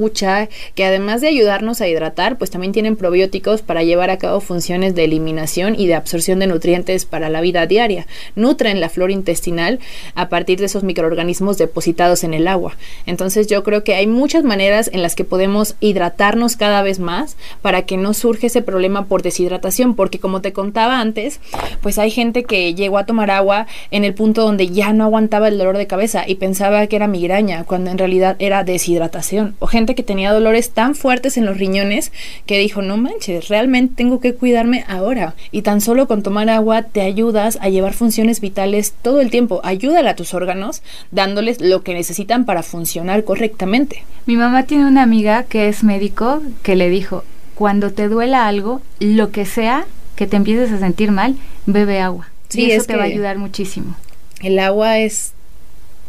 que 0.75 0.85
además 0.85 1.21
de 1.21 1.27
ayudarnos 1.27 1.81
a 1.81 1.87
hidratar, 1.87 2.37
pues 2.37 2.51
también 2.51 2.73
tienen 2.73 2.95
probióticos 2.95 3.61
para 3.61 3.83
llevar 3.83 4.09
a 4.09 4.17
cabo 4.17 4.39
funciones 4.39 4.95
de 4.95 5.03
eliminación 5.03 5.75
y 5.77 5.87
de 5.87 5.95
absorción 5.95 6.39
de 6.39 6.47
nutrientes 6.47 7.05
para 7.05 7.29
la 7.29 7.41
vida 7.41 7.65
diaria. 7.65 8.07
Nutren 8.35 8.79
la 8.79 8.89
flora 8.89 9.13
intestinal 9.13 9.79
a 10.15 10.29
partir 10.29 10.59
de 10.59 10.65
esos 10.65 10.83
microorganismos 10.83 11.57
depositados 11.57 12.23
en 12.23 12.33
el 12.33 12.47
agua. 12.47 12.77
Entonces 13.05 13.47
yo 13.47 13.63
creo 13.63 13.83
que 13.83 13.95
hay 13.95 14.07
muchas 14.07 14.43
maneras 14.43 14.89
en 14.93 15.01
las 15.01 15.15
que 15.15 15.23
podemos 15.23 15.75
hidratarnos 15.79 16.55
cada 16.55 16.81
vez 16.81 16.99
más 16.99 17.37
para 17.61 17.83
que 17.83 17.97
no 17.97 18.13
surja 18.13 18.47
ese 18.47 18.61
problema 18.61 19.05
por 19.05 19.21
deshidratación, 19.21 19.95
porque 19.95 20.19
como 20.19 20.41
te 20.41 20.53
contaba 20.53 20.99
antes, 20.99 21.39
pues 21.81 21.97
hay 21.97 22.11
gente 22.11 22.43
que 22.43 22.73
llegó 22.73 22.97
a 22.97 23.05
tomar 23.05 23.31
agua 23.31 23.67
en 23.91 24.03
el 24.03 24.13
punto 24.13 24.43
donde 24.43 24.69
ya 24.69 24.93
no 24.93 25.03
aguantaba 25.03 25.47
el 25.47 25.57
dolor 25.57 25.77
de 25.77 25.87
cabeza 25.87 26.23
y 26.27 26.35
pensaba 26.35 26.85
que 26.87 26.95
era 26.95 27.07
migraña, 27.07 27.63
cuando 27.63 27.91
en 27.91 27.97
realidad 27.97 28.35
era 28.39 28.63
deshidratación. 28.63 29.55
O 29.59 29.67
gente 29.67 29.88
que 29.95 30.03
tenía 30.03 30.31
dolores 30.31 30.71
tan 30.71 30.95
fuertes 30.95 31.37
en 31.37 31.45
los 31.45 31.57
riñones 31.57 32.11
que 32.45 32.57
dijo, 32.57 32.81
no 32.81 32.97
manches, 32.97 33.47
realmente 33.47 33.95
tengo 33.95 34.19
que 34.19 34.33
cuidarme 34.33 34.85
ahora. 34.87 35.35
Y 35.51 35.61
tan 35.61 35.81
solo 35.81 36.07
con 36.07 36.23
tomar 36.23 36.49
agua 36.49 36.83
te 36.83 37.01
ayudas 37.01 37.57
a 37.61 37.69
llevar 37.69 37.93
funciones 37.93 38.41
vitales 38.41 38.93
todo 39.01 39.21
el 39.21 39.31
tiempo. 39.31 39.61
Ayúdale 39.63 40.09
a 40.09 40.15
tus 40.15 40.33
órganos 40.33 40.81
dándoles 41.11 41.61
lo 41.61 41.83
que 41.83 41.93
necesitan 41.93 42.45
para 42.45 42.63
funcionar 42.63 43.23
correctamente. 43.23 44.03
Mi 44.25 44.37
mamá 44.37 44.63
tiene 44.63 44.87
una 44.87 45.03
amiga 45.03 45.43
que 45.43 45.69
es 45.69 45.83
médico 45.83 46.41
que 46.63 46.75
le 46.75 46.89
dijo, 46.89 47.23
cuando 47.55 47.91
te 47.91 48.07
duela 48.07 48.47
algo, 48.47 48.81
lo 48.99 49.31
que 49.31 49.45
sea 49.45 49.85
que 50.15 50.27
te 50.27 50.37
empieces 50.37 50.71
a 50.71 50.79
sentir 50.79 51.11
mal, 51.11 51.35
bebe 51.65 52.01
agua. 52.01 52.29
Sí, 52.49 52.65
y 52.65 52.71
eso 52.71 52.85
te 52.85 52.95
va 52.95 53.03
a 53.03 53.05
ayudar 53.05 53.37
muchísimo. 53.37 53.95
El 54.41 54.59
agua 54.59 54.97
es 54.99 55.33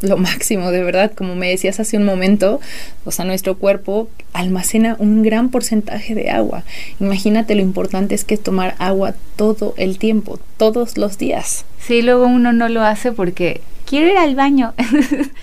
lo 0.03 0.17
máximo, 0.17 0.71
de 0.71 0.83
verdad, 0.83 1.13
como 1.15 1.35
me 1.35 1.49
decías 1.49 1.81
hace 1.81 1.97
un 1.97 2.05
momento, 2.05 2.61
o 3.05 3.11
sea, 3.11 3.25
nuestro 3.25 3.59
cuerpo 3.59 4.09
almacena 4.33 4.97
un 4.99 5.23
gran 5.23 5.51
porcentaje 5.51 6.15
de 6.15 6.31
agua. 6.31 6.65
Imagínate 7.01 7.55
lo 7.55 7.63
importante 7.63 8.15
es 8.15 8.25
que 8.25 8.35
es 8.35 8.43
tomar 8.43 8.75
agua 8.79 9.15
todo 9.37 9.75
el 9.77 9.99
tiempo, 9.99 10.39
todos 10.57 10.97
los 10.97 11.19
días. 11.19 11.65
Sí, 11.79 12.03
luego 12.03 12.27
uno 12.27 12.53
no 12.53 12.69
lo 12.69 12.83
hace 12.83 13.13
porque 13.13 13.61
quiero 13.91 14.07
ir 14.07 14.17
al 14.17 14.37
baño. 14.37 14.73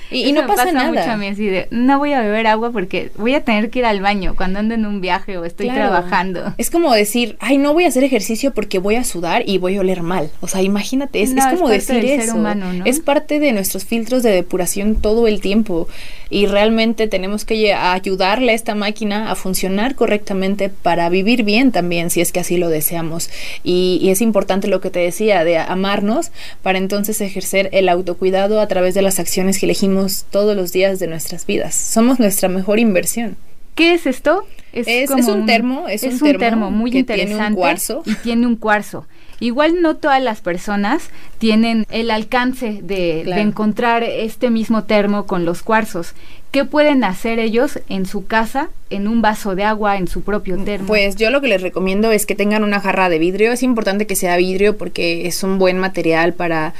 Y, 0.09 0.31
no 0.31 0.47
pasa, 0.47 0.71
nada. 0.71 0.87
Mucho 0.87 1.11
a 1.11 1.17
mí 1.17 1.27
así 1.27 1.47
de, 1.47 1.67
no 1.69 1.99
voy 1.99 2.13
a 2.13 2.21
beber 2.21 2.47
agua 2.47 2.71
porque 2.71 3.11
voy 3.17 3.33
a 3.33 3.43
tener 3.43 3.69
que 3.69 3.79
ir 3.79 3.85
al 3.85 3.99
baño 3.99 4.35
cuando 4.37 4.59
ando 4.59 4.73
en 4.73 4.85
un 4.85 5.01
viaje 5.01 5.37
o 5.37 5.43
estoy 5.43 5.67
trabajando. 5.67 6.53
Es 6.57 6.69
como 6.69 6.93
decir, 6.93 7.35
ay, 7.41 7.57
no 7.57 7.73
voy 7.73 7.83
a 7.83 7.89
hacer 7.89 8.05
ejercicio 8.05 8.53
porque 8.53 8.79
voy 8.79 8.95
a 8.95 9.03
sudar 9.03 9.43
y 9.45 9.57
voy 9.57 9.75
a 9.75 9.81
oler 9.81 10.03
mal. 10.03 10.31
O 10.39 10.47
sea, 10.47 10.61
imagínate, 10.61 11.21
es, 11.21 11.35
como 11.35 11.67
decir 11.67 12.05
eso. 12.05 12.35
Humano, 12.35 12.71
¿no? 12.71 12.85
Es 12.85 13.01
parte 13.01 13.41
de 13.41 13.51
nuestros 13.51 13.83
filtros 13.83 14.23
de 14.23 14.31
depuración 14.31 14.95
todo 14.95 15.27
el 15.27 15.41
tiempo 15.41 15.89
y 16.29 16.45
realmente 16.45 17.07
tenemos 17.07 17.43
que 17.43 17.73
ayudarle 17.73 18.53
a 18.53 18.55
esta 18.55 18.75
máquina 18.75 19.29
a 19.29 19.35
funcionar 19.35 19.95
correctamente 19.95 20.69
para 20.69 21.09
vivir 21.09 21.43
bien 21.43 21.73
también, 21.73 22.09
si 22.09 22.21
es 22.21 22.31
que 22.31 22.39
así 22.39 22.55
lo 22.55 22.69
deseamos. 22.69 23.29
Y, 23.63 23.99
y 24.01 24.09
es 24.09 24.21
importante 24.21 24.69
lo 24.69 24.79
que 24.79 24.89
te 24.89 24.99
decía, 24.99 25.43
de 25.43 25.57
amarnos 25.57 26.31
para 26.63 26.77
entonces 26.77 27.19
ejercer 27.19 27.69
el 27.73 27.89
autocuidado 27.89 28.36
a 28.37 28.67
través 28.67 28.93
de 28.93 29.01
las 29.01 29.19
acciones 29.19 29.59
que 29.59 29.65
elegimos 29.65 30.25
todos 30.29 30.55
los 30.55 30.71
días 30.71 30.99
de 30.99 31.07
nuestras 31.07 31.45
vidas. 31.45 31.75
Somos 31.75 32.19
nuestra 32.19 32.49
mejor 32.49 32.79
inversión. 32.79 33.35
¿Qué 33.75 33.93
es 33.93 34.05
esto? 34.05 34.45
Es, 34.73 35.09
un 35.09 35.45
termo, 35.45 35.87
es, 35.87 36.03
un, 36.03 36.37
termo, 36.37 36.69
muy 36.69 36.91
interesante 36.91 37.33
tiene 37.33 37.47
un 37.47 37.55
cuarzo. 37.55 38.03
y 38.05 38.13
tiene 38.15 38.47
un 38.47 38.55
cuarzo. 38.55 39.05
Igual 39.39 39.81
no 39.81 39.97
todas 39.97 40.21
las 40.21 40.41
personas 40.41 41.09
tienen 41.39 41.85
el 41.89 42.11
alcance 42.11 42.79
de, 42.83 43.23
de, 43.23 43.39
encontrar 43.39 44.03
este 44.03 44.49
mismo 44.49 44.83
termo 44.83 45.25
con 45.25 45.45
los 45.45 45.63
cuarzos. 45.63 46.13
¿Qué 46.51 46.65
pueden 46.65 47.03
hacer 47.03 47.39
ellos 47.39 47.79
en 47.89 48.05
su 48.05 48.25
casa, 48.25 48.69
en 48.89 49.07
un 49.07 49.21
vaso 49.21 49.55
de 49.55 49.63
agua, 49.63 49.97
en 49.97 50.07
su 50.07 50.21
propio 50.21 50.57
termo? 50.63 50.87
Pues 50.87 51.15
yo 51.15 51.29
lo 51.29 51.41
que 51.41 51.47
les 51.47 51.61
recomiendo 51.61 52.11
es 52.11 52.25
que 52.25 52.35
tengan 52.35 52.63
una 52.63 52.79
jarra 52.79 53.09
de 53.09 53.19
vidrio. 53.19 53.51
Es 53.51 53.63
importante 53.63 54.07
que 54.07 54.15
sea 54.15 54.37
vidrio 54.37 54.77
porque 54.77 55.27
es 55.27 55.43
un 55.43 55.59
buen 55.59 55.77
material 55.77 56.33
para 56.33 56.73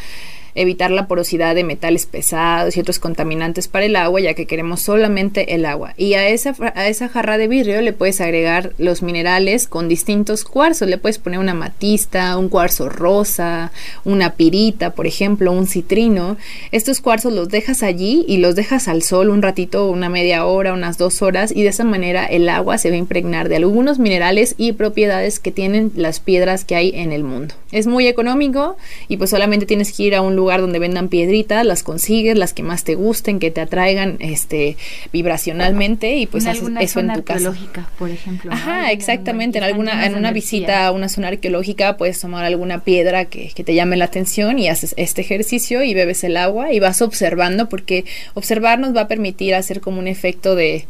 evitar 0.57 0.91
la 0.91 1.07
porosidad 1.07 1.55
de 1.55 1.63
metales 1.63 2.05
pesados 2.05 2.75
y 2.75 2.79
otros 2.79 2.99
contaminantes 2.99 3.67
para 3.67 3.85
el 3.85 3.95
agua, 3.95 4.19
ya 4.19 4.33
que 4.33 4.47
queremos 4.47 4.81
solamente 4.81 5.53
el 5.53 5.65
agua. 5.65 5.93
Y 5.97 6.15
a 6.15 6.27
esa, 6.27 6.55
a 6.75 6.87
esa 6.87 7.07
jarra 7.07 7.37
de 7.37 7.47
vidrio 7.47 7.81
le 7.81 7.93
puedes 7.93 8.19
agregar 8.19 8.73
los 8.77 9.03
minerales 9.03 9.67
con 9.67 9.87
distintos 9.87 10.43
cuarzos. 10.43 10.89
Le 10.89 10.97
puedes 10.97 11.19
poner 11.19 11.39
una 11.39 11.53
matista, 11.53 12.37
un 12.37 12.49
cuarzo 12.49 12.89
rosa, 12.89 13.71
una 14.03 14.33
pirita, 14.33 14.91
por 14.91 15.05
ejemplo, 15.05 15.51
un 15.51 15.67
citrino. 15.67 16.37
Estos 16.71 17.01
cuarzos 17.01 17.33
los 17.33 17.49
dejas 17.49 17.83
allí 17.83 18.25
y 18.27 18.37
los 18.37 18.55
dejas 18.55 18.87
al 18.87 19.03
sol 19.03 19.29
un 19.29 19.43
ratito, 19.43 19.89
una 19.89 20.09
media 20.09 20.45
hora, 20.45 20.73
unas 20.73 20.97
dos 20.97 21.21
horas, 21.21 21.51
y 21.55 21.61
de 21.63 21.69
esa 21.69 21.83
manera 21.83 22.25
el 22.25 22.49
agua 22.49 22.79
se 22.79 22.89
va 22.89 22.95
a 22.95 22.99
impregnar 22.99 23.47
de 23.47 23.57
algunos 23.57 23.99
minerales 23.99 24.55
y 24.57 24.71
propiedades 24.71 25.39
que 25.39 25.51
tienen 25.51 25.91
las 25.95 26.19
piedras 26.19 26.65
que 26.65 26.75
hay 26.75 26.91
en 26.95 27.11
el 27.11 27.23
mundo. 27.23 27.53
Es 27.71 27.85
muy 27.85 28.07
económico 28.07 28.77
y 29.07 29.17
pues 29.17 29.29
solamente 29.29 29.65
tienes 29.65 29.91
que 29.91 30.03
ir 30.03 30.15
a 30.15 30.21
un 30.21 30.35
lugar 30.35 30.46
donde 30.55 30.79
vendan 30.79 31.09
piedritas, 31.09 31.65
las 31.65 31.83
consigues, 31.83 32.37
las 32.37 32.53
que 32.53 32.63
más 32.63 32.83
te 32.83 32.95
gusten, 32.95 33.39
que 33.39 33.51
te 33.51 33.61
atraigan 33.61 34.17
este 34.19 34.77
vibracionalmente 35.11 36.15
y 36.15 36.25
pues 36.25 36.45
haces 36.45 36.69
eso 36.79 36.99
en 36.99 37.13
tu 37.13 37.23
casa. 37.23 37.53
por 37.99 38.09
ejemplo. 38.09 38.51
Ajá, 38.51 38.91
exactamente, 38.91 39.57
en 39.57 39.63
alguna 39.63 40.05
en 40.05 40.15
una 40.15 40.31
visita 40.31 40.87
a 40.87 40.91
una 40.91 41.09
zona 41.09 41.27
arqueológica 41.29 41.97
puedes 41.97 42.19
tomar 42.19 42.45
alguna 42.45 42.83
piedra 42.83 43.25
que, 43.25 43.51
que 43.53 43.63
te 43.63 43.73
llame 43.75 43.97
la 43.97 44.05
atención 44.05 44.59
y 44.59 44.69
haces 44.69 44.93
este 44.97 45.21
ejercicio 45.21 45.83
y 45.83 45.93
bebes 45.93 46.23
el 46.23 46.37
agua 46.37 46.71
y 46.71 46.79
vas 46.79 47.01
observando 47.01 47.69
porque 47.69 48.05
observar 48.33 48.79
nos 48.79 48.95
va 48.95 49.01
a 49.01 49.07
permitir 49.07 49.55
hacer 49.55 49.81
como 49.81 49.99
un 49.99 50.07
efecto 50.07 50.55
de 50.55 50.85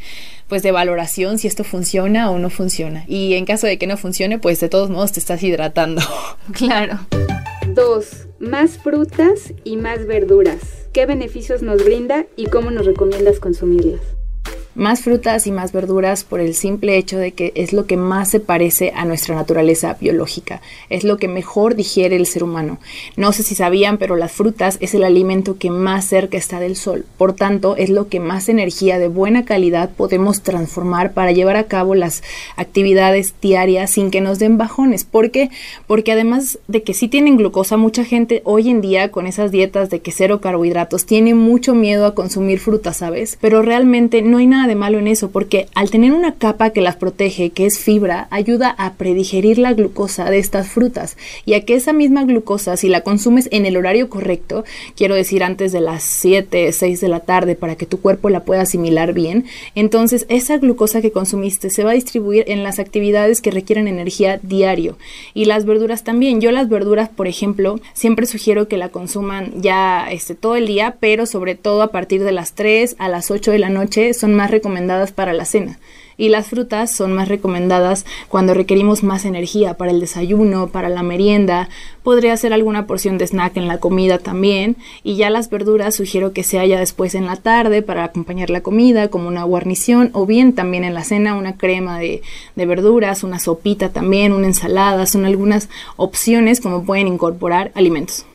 pues 0.47 0.63
de 0.63 0.71
valoración 0.71 1.39
si 1.39 1.47
esto 1.47 1.63
funciona 1.63 2.31
o 2.31 2.39
no 2.39 2.49
funciona. 2.49 3.03
Y 3.07 3.33
en 3.33 3.45
caso 3.45 3.67
de 3.67 3.77
que 3.77 3.87
no 3.87 3.97
funcione, 3.97 4.39
pues 4.39 4.59
de 4.59 4.69
todos 4.69 4.89
modos 4.89 5.11
te 5.11 5.19
estás 5.19 5.43
hidratando. 5.43 6.01
Claro. 6.53 6.99
Dos, 7.67 8.26
más 8.39 8.77
frutas 8.77 9.53
y 9.63 9.77
más 9.77 10.05
verduras. 10.05 10.89
¿Qué 10.93 11.05
beneficios 11.05 11.61
nos 11.61 11.83
brinda 11.83 12.25
y 12.35 12.47
cómo 12.47 12.71
nos 12.71 12.85
recomiendas 12.85 13.39
consumirlas? 13.39 14.16
Más 14.77 15.01
frutas 15.01 15.47
y 15.47 15.51
más 15.51 15.71
verduras 15.71 16.23
por 16.23 16.39
el 16.39 16.53
simple 16.53 16.97
hecho 16.97 17.17
de 17.17 17.31
que 17.31 17.51
es 17.55 17.73
lo 17.73 17.87
que 17.87 17.97
más 17.97 18.29
se 18.29 18.39
parece 18.39 18.93
a 18.95 19.05
nuestra 19.05 19.35
naturaleza 19.35 19.97
biológica, 19.99 20.61
es 20.89 21.03
lo 21.03 21.17
que 21.17 21.27
mejor 21.27 21.75
digiere 21.75 22.15
el 22.15 22.27
ser 22.27 22.43
humano. 22.43 22.77
No 23.15 23.33
sé 23.33 23.41
si 23.41 23.55
sabían, 23.55 23.97
pero 23.97 24.15
las 24.15 24.31
frutas 24.31 24.77
es 24.79 24.93
el 24.93 25.03
alimento 25.03 25.57
que 25.57 25.71
más 25.71 26.05
cerca 26.05 26.37
está 26.37 26.59
del 26.59 26.75
sol, 26.75 27.05
por 27.17 27.33
tanto 27.33 27.75
es 27.75 27.89
lo 27.89 28.07
que 28.07 28.19
más 28.19 28.49
energía 28.49 28.99
de 28.99 29.07
buena 29.07 29.45
calidad 29.45 29.89
podemos 29.89 30.43
transformar 30.43 31.13
para 31.13 31.31
llevar 31.31 31.57
a 31.57 31.63
cabo 31.63 31.95
las 31.95 32.21
actividades 32.55 33.33
diarias 33.41 33.91
sin 33.91 34.11
que 34.11 34.21
nos 34.21 34.37
den 34.37 34.59
bajones. 34.59 35.05
¿Por 35.05 35.31
qué? 35.31 35.49
Porque 35.87 36.11
además 36.11 36.59
de 36.67 36.83
que 36.83 36.93
sí 36.93 37.07
tienen 37.07 37.37
glucosa, 37.37 37.77
mucha 37.77 38.03
gente 38.03 38.41
hoy 38.45 38.69
en 38.69 38.81
día 38.81 39.09
con 39.09 39.25
esas 39.25 39.51
dietas 39.51 39.89
de 39.89 40.01
que 40.01 40.11
cero 40.11 40.39
carbohidratos 40.39 41.05
tiene 41.07 41.33
mucho 41.33 41.73
miedo 41.73 42.05
a 42.05 42.13
consumir 42.13 42.59
frutas, 42.59 42.97
¿sabes? 42.97 43.39
Pero 43.41 43.63
realmente 43.63 44.21
no 44.21 44.37
hay 44.37 44.45
nada 44.45 44.66
de 44.67 44.75
malo 44.75 44.99
en 44.99 45.07
eso, 45.07 45.31
porque 45.31 45.67
al 45.73 45.89
tener 45.89 46.11
una 46.11 46.35
capa 46.35 46.69
que 46.69 46.81
las 46.81 46.95
protege, 46.95 47.49
que 47.49 47.65
es 47.65 47.79
fibra, 47.79 48.27
ayuda 48.29 48.69
a 48.77 48.93
predigerir 48.93 49.57
la 49.57 49.73
glucosa 49.73 50.29
de 50.29 50.37
estas 50.37 50.67
frutas 50.67 51.17
y 51.45 51.55
a 51.55 51.65
que 51.65 51.75
esa 51.75 51.93
misma 51.93 52.23
glucosa, 52.23 52.77
si 52.77 52.89
la 52.89 53.01
consumes 53.01 53.49
en 53.51 53.65
el 53.65 53.77
horario 53.77 54.09
correcto, 54.09 54.63
quiero 54.95 55.15
decir 55.15 55.43
antes 55.43 55.71
de 55.71 55.81
las 55.81 56.03
7, 56.03 56.71
6 56.71 57.01
de 57.01 57.07
la 57.07 57.21
tarde, 57.21 57.55
para 57.55 57.75
que 57.75 57.85
tu 57.85 57.99
cuerpo 57.99 58.29
la 58.29 58.43
pueda 58.43 58.61
asimilar 58.61 59.13
bien, 59.13 59.45
entonces 59.73 60.25
esa 60.29 60.57
glucosa 60.57 61.01
que 61.01 61.11
consumiste 61.11 61.69
se 61.69 61.83
va 61.83 61.91
a 61.91 61.95
distribuir 61.95 62.43
en 62.47 62.63
las 62.63 62.79
actividades 62.79 63.41
que 63.41 63.51
requieren 63.51 63.87
energía 63.87 64.39
diario. 64.43 64.97
Y 65.33 65.45
las 65.45 65.65
verduras 65.65 66.03
también. 66.03 66.41
Yo 66.41 66.51
las 66.51 66.69
verduras, 66.69 67.09
por 67.09 67.27
ejemplo, 67.27 67.79
siempre 67.93 68.25
sugiero 68.25 68.67
que 68.67 68.77
la 68.77 68.89
consuman 68.89 69.61
ya 69.61 70.11
este, 70.11 70.35
todo 70.35 70.55
el 70.55 70.67
día, 70.67 70.97
pero 70.99 71.25
sobre 71.25 71.55
todo 71.55 71.81
a 71.81 71.91
partir 71.91 72.23
de 72.23 72.31
las 72.31 72.53
3 72.53 72.95
a 72.99 73.09
las 73.09 73.31
8 73.31 73.51
de 73.51 73.59
la 73.59 73.69
noche 73.69 74.13
son 74.13 74.33
más 74.35 74.51
recomendadas 74.57 75.11
para 75.11 75.33
la 75.33 75.45
cena 75.45 75.79
y 76.17 76.29
las 76.29 76.47
frutas 76.47 76.91
son 76.91 77.13
más 77.13 77.27
recomendadas 77.27 78.05
cuando 78.27 78.53
requerimos 78.53 79.03
más 79.03 79.23
energía 79.23 79.75
para 79.75 79.91
el 79.91 79.99
desayuno, 79.99 80.67
para 80.67 80.89
la 80.89 81.03
merienda, 81.03 81.69
podría 82.03 82.35
ser 82.35 82.53
alguna 82.53 82.87
porción 82.87 83.17
de 83.17 83.27
snack 83.27 83.55
en 83.57 83.67
la 83.67 83.77
comida 83.77 84.17
también 84.17 84.75
y 85.03 85.15
ya 85.15 85.29
las 85.29 85.49
verduras 85.49 85.95
sugiero 85.95 86.33
que 86.33 86.43
se 86.43 86.59
haya 86.59 86.79
después 86.79 87.15
en 87.15 87.27
la 87.27 87.35
tarde 87.35 87.83
para 87.83 88.03
acompañar 88.03 88.49
la 88.49 88.61
comida 88.61 89.09
como 89.09 89.27
una 89.27 89.43
guarnición 89.43 90.09
o 90.13 90.25
bien 90.25 90.53
también 90.53 90.83
en 90.83 90.95
la 90.95 91.03
cena 91.03 91.35
una 91.35 91.55
crema 91.55 91.99
de, 91.99 92.23
de 92.55 92.65
verduras, 92.65 93.23
una 93.23 93.39
sopita 93.39 93.89
también, 93.89 94.33
una 94.33 94.47
ensalada, 94.47 95.05
son 95.05 95.25
algunas 95.25 95.69
opciones 95.95 96.59
como 96.61 96.83
pueden 96.83 97.07
incorporar 97.07 97.71
alimentos. 97.75 98.25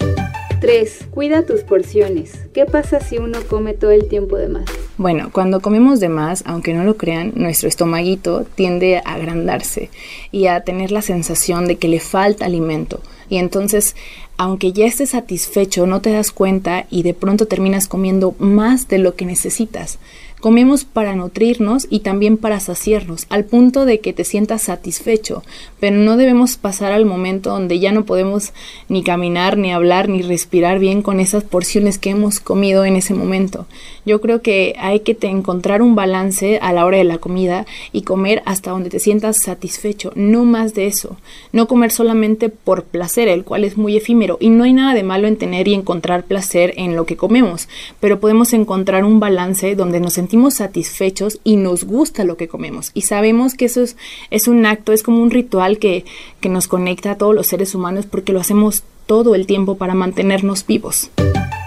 3. 0.61 1.09
Cuida 1.11 1.45
tus 1.45 1.63
porciones. 1.63 2.39
¿Qué 2.55 2.67
pasa 2.67 3.01
si 3.01 3.19
uno 3.19 3.41
come 3.49 3.75
todo 3.75 3.91
el 3.91 4.07
tiempo 4.07 4.37
de 4.37 4.49
más? 4.49 4.65
Bueno, 4.99 5.31
cuando 5.33 5.61
comemos 5.61 6.01
de 6.01 6.11
más, 6.11 6.43
aunque 6.47 6.75
no 6.75 6.85
lo 6.85 6.99
crean, 6.99 7.33
nuestro 7.35 7.69
estomaguito 7.69 8.45
tiende 8.55 8.99
a 8.99 9.15
agrandarse 9.15 9.89
y 10.31 10.47
a 10.47 10.61
tener 10.61 10.93
la 10.93 11.01
sensación 11.01 11.67
de 11.67 11.77
que 11.77 11.89
le 11.89 11.99
falta 11.99 12.45
alimento. 12.45 13.01
Y 13.31 13.39
entonces, 13.39 13.97
aunque 14.37 14.73
ya 14.73 14.87
estés 14.87 15.11
satisfecho, 15.11 15.87
no 15.87 16.03
te 16.03 16.13
das 16.13 16.31
cuenta 16.31 16.85
y 16.91 17.05
de 17.05 17.15
pronto 17.15 17.47
terminas 17.47 17.89
comiendo 17.89 18.35
más 18.39 18.89
de 18.89 18.99
lo 18.99 19.15
que 19.15 19.25
necesitas. 19.25 19.99
Comemos 20.43 20.85
para 20.85 21.15
nutrirnos 21.15 21.87
y 21.89 22.01
también 22.01 22.37
para 22.37 22.59
saciarnos, 22.59 23.27
al 23.29 23.45
punto 23.45 23.85
de 23.85 24.01
que 24.01 24.13
te 24.13 24.25
sientas 24.25 24.63
satisfecho, 24.63 25.45
pero 25.79 25.95
no 25.95 26.17
debemos 26.17 26.57
pasar 26.57 26.91
al 26.91 27.07
momento 27.07 27.51
donde 27.51 27.79
ya 27.79 27.93
no 27.93 28.05
podemos 28.05 28.53
ni 28.89 29.05
caminar, 29.05 29.57
ni 29.57 29.73
hablar, 29.73 30.09
ni 30.09 30.21
respirar 30.21 30.81
bien 30.81 31.01
con 31.01 31.21
esas 31.21 31.45
porciones 31.45 31.99
que 31.99 32.11
hemos 32.11 32.41
comido 32.41 32.85
en 32.85 32.97
ese 32.97 33.15
momento. 33.15 33.67
Yo 34.05 34.21
creo 34.21 34.43
que 34.43 34.75
hay 34.79 35.01
que 35.01 35.17
encontrar 35.23 35.81
un 35.81 35.95
balance 35.95 36.59
a 36.61 36.73
la 36.73 36.85
hora 36.85 36.99
de 36.99 37.05
la 37.05 37.19
comida 37.19 37.67
y 37.93 38.03
comer 38.03 38.43
hasta 38.47 38.71
donde 38.71 38.91
te 38.91 38.99
sientas 38.99 39.39
satisfecho, 39.39 40.13
no 40.17 40.45
más 40.45 40.75
de 40.75 40.87
eso. 40.87 41.17
No 41.53 41.69
comer 41.69 41.93
solamente 41.93 42.49
por 42.49 42.85
placer, 42.85 43.29
el 43.29 43.45
cual 43.45 43.65
es 43.65 43.77
muy 43.77 43.97
efímero, 43.97 44.39
y 44.41 44.51
no 44.51 44.65
hay 44.65 44.73
nada 44.73 44.95
de 44.95 45.05
malo 45.05 45.29
en 45.29 45.37
tener 45.37 45.69
y 45.69 45.75
encontrar 45.75 46.25
placer 46.25 46.75
en 46.77 46.97
lo 46.97 47.07
que 47.07 47.17
comemos, 47.17 47.69
pero 48.01 48.19
podemos 48.19 48.53
encontrar 48.53 49.05
un 49.05 49.21
balance 49.21 49.75
donde 49.77 50.01
nos 50.01 50.15
sentimos 50.15 50.55
satisfechos 50.55 51.41
y 51.45 51.57
nos 51.57 51.85
gusta 51.85 52.25
lo 52.25 52.37
que 52.37 52.49
comemos. 52.49 52.91
Y 52.95 53.03
sabemos 53.03 53.55
que 53.55 53.67
eso 53.67 53.83
es, 53.83 53.97
es 54.31 54.49
un 54.49 54.67
acto, 54.67 54.93
es 54.93 55.03
como 55.03 55.23
un 55.23 55.31
ritual 55.31 55.79
que, 55.79 56.05
que 56.41 56.49
nos 56.49 56.67
conecta 56.67 57.13
a 57.13 57.19
todos 57.19 57.35
los 57.35 57.47
seres 57.47 57.75
humanos 57.75 58.07
porque 58.07 58.33
lo 58.33 58.41
hacemos 58.41 58.83
todo 59.07 59.35
el 59.35 59.47
tiempo 59.47 59.77
para 59.77 59.95
mantenernos 59.95 60.67
vivos. 60.67 61.11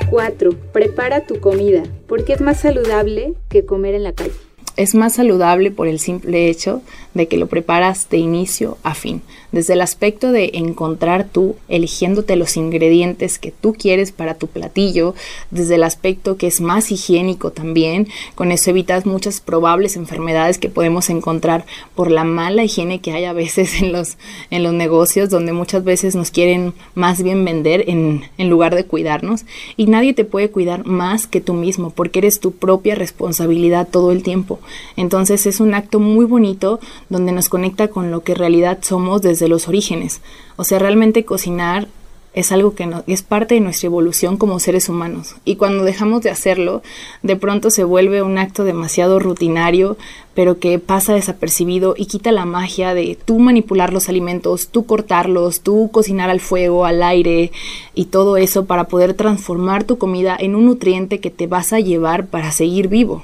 4. 0.09 0.51
Prepara 0.71 1.21
tu 1.21 1.39
comida, 1.39 1.83
porque 2.07 2.33
es 2.33 2.41
más 2.41 2.59
saludable 2.59 3.33
que 3.49 3.65
comer 3.65 3.95
en 3.95 4.03
la 4.03 4.13
calle. 4.13 4.31
Es 4.77 4.93
más 4.93 5.13
saludable 5.13 5.71
por 5.71 5.87
el 5.87 5.99
simple 5.99 6.49
hecho 6.49 6.81
de 7.13 7.27
que 7.27 7.37
lo 7.37 7.47
preparas 7.47 8.09
de 8.09 8.17
inicio 8.17 8.77
a 8.83 8.93
fin 8.93 9.21
desde 9.55 9.71
el 9.71 9.79
aspecto 9.79 10.33
de 10.33 10.51
encontrar 10.55 11.29
tú, 11.31 11.55
eligiéndote 11.69 12.35
los 12.35 12.57
ingredientes 12.57 13.39
que 13.39 13.51
tú 13.51 13.73
quieres 13.73 14.11
para 14.11 14.33
tu 14.35 14.47
platillo, 14.47 15.15
desde 15.49 15.75
el 15.75 15.83
aspecto 15.83 16.35
que 16.35 16.47
es 16.47 16.59
más 16.59 16.91
higiénico 16.91 17.51
también, 17.51 18.09
con 18.35 18.51
eso 18.51 18.69
evitas 18.69 19.05
muchas 19.05 19.39
probables 19.39 19.95
enfermedades 19.95 20.57
que 20.57 20.67
podemos 20.67 21.09
encontrar 21.09 21.65
por 21.95 22.11
la 22.11 22.25
mala 22.25 22.65
higiene 22.65 22.99
que 22.99 23.13
hay 23.13 23.23
a 23.23 23.31
veces 23.31 23.81
en 23.81 23.93
los, 23.93 24.17
en 24.51 24.61
los 24.61 24.73
negocios, 24.73 25.29
donde 25.29 25.53
muchas 25.53 25.85
veces 25.85 26.17
nos 26.17 26.31
quieren 26.31 26.73
más 26.93 27.23
bien 27.23 27.45
vender 27.45 27.85
en, 27.87 28.25
en 28.37 28.49
lugar 28.49 28.75
de 28.75 28.83
cuidarnos, 28.83 29.45
y 29.77 29.85
nadie 29.85 30.13
te 30.13 30.25
puede 30.25 30.51
cuidar 30.51 30.85
más 30.85 31.27
que 31.27 31.39
tú 31.39 31.53
mismo, 31.53 31.91
porque 31.91 32.19
eres 32.19 32.41
tu 32.41 32.51
propia 32.51 32.95
responsabilidad 32.95 33.87
todo 33.89 34.11
el 34.11 34.21
tiempo. 34.21 34.59
Entonces 34.97 35.45
es 35.45 35.61
un 35.61 35.75
acto 35.75 36.01
muy 36.01 36.25
bonito 36.25 36.81
donde 37.07 37.31
nos 37.31 37.47
conecta 37.47 37.87
con 37.87 38.11
lo 38.11 38.21
que 38.21 38.33
en 38.33 38.39
realidad 38.39 38.79
somos 38.81 39.21
desde 39.21 39.44
los 39.47 39.67
orígenes. 39.67 40.21
O 40.55 40.63
sea, 40.63 40.79
realmente 40.79 41.25
cocinar 41.25 41.87
es 42.35 42.51
algo 42.51 42.75
que 42.75 42.85
no, 42.85 43.03
es 43.07 43.23
parte 43.23 43.55
de 43.55 43.61
nuestra 43.61 43.87
evolución 43.87 44.35
como 44.35 44.59
seres 44.59 44.89
humanos. 44.89 45.35
Y 45.45 45.55
cuando 45.55 45.85
dejamos 45.85 46.21
de 46.21 46.29
hacerlo, 46.29 46.83
de 47.23 47.37
pronto 47.37 47.69
se 47.69 47.85
vuelve 47.85 48.21
un 48.21 48.37
acto 48.37 48.65
demasiado 48.65 49.19
rutinario, 49.19 49.97
pero 50.33 50.59
que 50.59 50.77
pasa 50.77 51.13
desapercibido 51.13 51.95
y 51.97 52.07
quita 52.07 52.33
la 52.33 52.45
magia 52.45 52.93
de 52.93 53.17
tú 53.23 53.39
manipular 53.39 53.93
los 53.93 54.09
alimentos, 54.09 54.67
tú 54.67 54.85
cortarlos, 54.85 55.61
tú 55.61 55.89
cocinar 55.93 56.29
al 56.29 56.41
fuego, 56.41 56.85
al 56.85 57.01
aire 57.03 57.51
y 57.93 58.05
todo 58.05 58.35
eso 58.35 58.65
para 58.65 58.83
poder 58.89 59.13
transformar 59.13 59.85
tu 59.85 59.97
comida 59.97 60.35
en 60.37 60.55
un 60.55 60.65
nutriente 60.65 61.21
que 61.21 61.31
te 61.31 61.47
vas 61.47 61.71
a 61.71 61.79
llevar 61.79 62.27
para 62.27 62.51
seguir 62.51 62.89
vivo. 62.89 63.23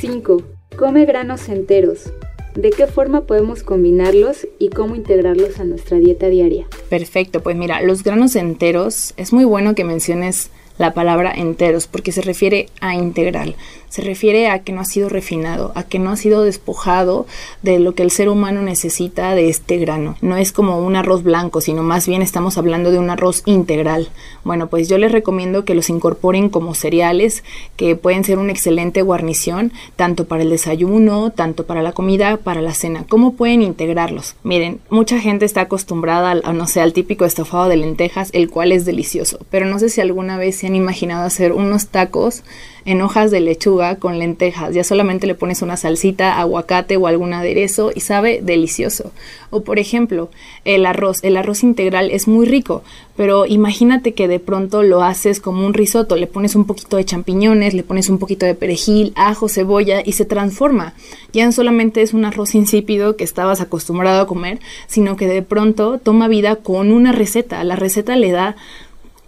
5. 0.00 0.42
Come 0.78 1.04
granos 1.04 1.48
enteros 1.48 2.12
de 2.56 2.70
qué 2.70 2.86
forma 2.86 3.22
podemos 3.22 3.62
combinarlos 3.62 4.48
y 4.58 4.70
cómo 4.70 4.94
integrarlos 4.94 5.60
a 5.60 5.64
nuestra 5.64 5.98
dieta 5.98 6.28
diaria. 6.28 6.66
Perfecto, 6.88 7.42
pues 7.42 7.56
mira, 7.56 7.82
los 7.82 8.02
granos 8.02 8.34
enteros, 8.36 9.14
es 9.16 9.32
muy 9.32 9.44
bueno 9.44 9.74
que 9.74 9.84
menciones 9.84 10.50
la 10.78 10.94
palabra 10.94 11.32
enteros 11.34 11.86
porque 11.86 12.12
se 12.12 12.22
refiere 12.22 12.68
a 12.80 12.94
integral 12.94 13.56
se 13.88 14.02
refiere 14.02 14.48
a 14.48 14.60
que 14.60 14.72
no 14.72 14.80
ha 14.80 14.84
sido 14.84 15.08
refinado, 15.08 15.72
a 15.74 15.82
que 15.82 15.98
no 15.98 16.10
ha 16.10 16.16
sido 16.16 16.42
despojado 16.42 17.26
de 17.62 17.78
lo 17.78 17.94
que 17.94 18.02
el 18.02 18.10
ser 18.10 18.28
humano 18.28 18.62
necesita 18.62 19.34
de 19.34 19.48
este 19.48 19.78
grano. 19.78 20.16
No 20.20 20.36
es 20.36 20.52
como 20.52 20.78
un 20.84 20.96
arroz 20.96 21.22
blanco, 21.22 21.60
sino 21.60 21.82
más 21.82 22.06
bien 22.06 22.22
estamos 22.22 22.58
hablando 22.58 22.90
de 22.90 22.98
un 22.98 23.10
arroz 23.10 23.42
integral. 23.46 24.08
Bueno, 24.44 24.68
pues 24.68 24.88
yo 24.88 24.98
les 24.98 25.12
recomiendo 25.12 25.64
que 25.64 25.74
los 25.74 25.90
incorporen 25.90 26.48
como 26.48 26.74
cereales, 26.74 27.44
que 27.76 27.96
pueden 27.96 28.24
ser 28.24 28.38
una 28.38 28.52
excelente 28.52 29.02
guarnición, 29.02 29.72
tanto 29.96 30.26
para 30.26 30.42
el 30.42 30.50
desayuno, 30.50 31.30
tanto 31.30 31.66
para 31.66 31.82
la 31.82 31.92
comida, 31.92 32.36
para 32.38 32.62
la 32.62 32.74
cena. 32.74 33.04
¿Cómo 33.08 33.34
pueden 33.34 33.62
integrarlos? 33.62 34.34
Miren, 34.42 34.80
mucha 34.90 35.20
gente 35.20 35.44
está 35.44 35.62
acostumbrada, 35.62 36.40
a, 36.44 36.52
no 36.52 36.66
sé, 36.66 36.80
al 36.80 36.92
típico 36.92 37.24
estofado 37.24 37.68
de 37.68 37.76
lentejas, 37.76 38.30
el 38.32 38.50
cual 38.50 38.72
es 38.72 38.84
delicioso, 38.84 39.38
pero 39.50 39.66
no 39.66 39.78
sé 39.78 39.88
si 39.88 40.00
alguna 40.00 40.36
vez 40.36 40.56
se 40.56 40.66
han 40.66 40.76
imaginado 40.76 41.24
hacer 41.24 41.52
unos 41.52 41.88
tacos 41.88 42.42
en 42.86 43.02
hojas 43.02 43.30
de 43.30 43.40
lechuga 43.40 43.96
con 43.96 44.18
lentejas. 44.18 44.74
Ya 44.74 44.84
solamente 44.84 45.26
le 45.26 45.34
pones 45.34 45.60
una 45.60 45.76
salsita, 45.76 46.38
aguacate 46.40 46.96
o 46.96 47.06
algún 47.06 47.34
aderezo 47.34 47.90
y 47.94 48.00
sabe 48.00 48.40
delicioso. 48.42 49.12
O 49.50 49.62
por 49.62 49.78
ejemplo, 49.78 50.30
el 50.64 50.86
arroz. 50.86 51.22
El 51.22 51.36
arroz 51.36 51.62
integral 51.62 52.10
es 52.10 52.28
muy 52.28 52.46
rico, 52.46 52.82
pero 53.16 53.44
imagínate 53.44 54.14
que 54.14 54.28
de 54.28 54.38
pronto 54.38 54.82
lo 54.82 55.02
haces 55.02 55.40
como 55.40 55.66
un 55.66 55.74
risotto. 55.74 56.16
Le 56.16 56.28
pones 56.28 56.54
un 56.54 56.64
poquito 56.64 56.96
de 56.96 57.04
champiñones, 57.04 57.74
le 57.74 57.82
pones 57.82 58.08
un 58.08 58.18
poquito 58.18 58.46
de 58.46 58.54
perejil, 58.54 59.12
ajo, 59.16 59.48
cebolla 59.48 60.02
y 60.04 60.12
se 60.12 60.24
transforma. 60.24 60.94
Ya 61.32 61.44
no 61.44 61.52
solamente 61.52 62.02
es 62.02 62.14
un 62.14 62.24
arroz 62.24 62.54
insípido 62.54 63.16
que 63.16 63.24
estabas 63.24 63.60
acostumbrado 63.60 64.20
a 64.22 64.26
comer, 64.26 64.60
sino 64.86 65.16
que 65.16 65.26
de 65.26 65.42
pronto 65.42 65.98
toma 65.98 66.28
vida 66.28 66.56
con 66.56 66.92
una 66.92 67.10
receta. 67.10 67.64
La 67.64 67.74
receta 67.74 68.14
le 68.14 68.30
da 68.30 68.56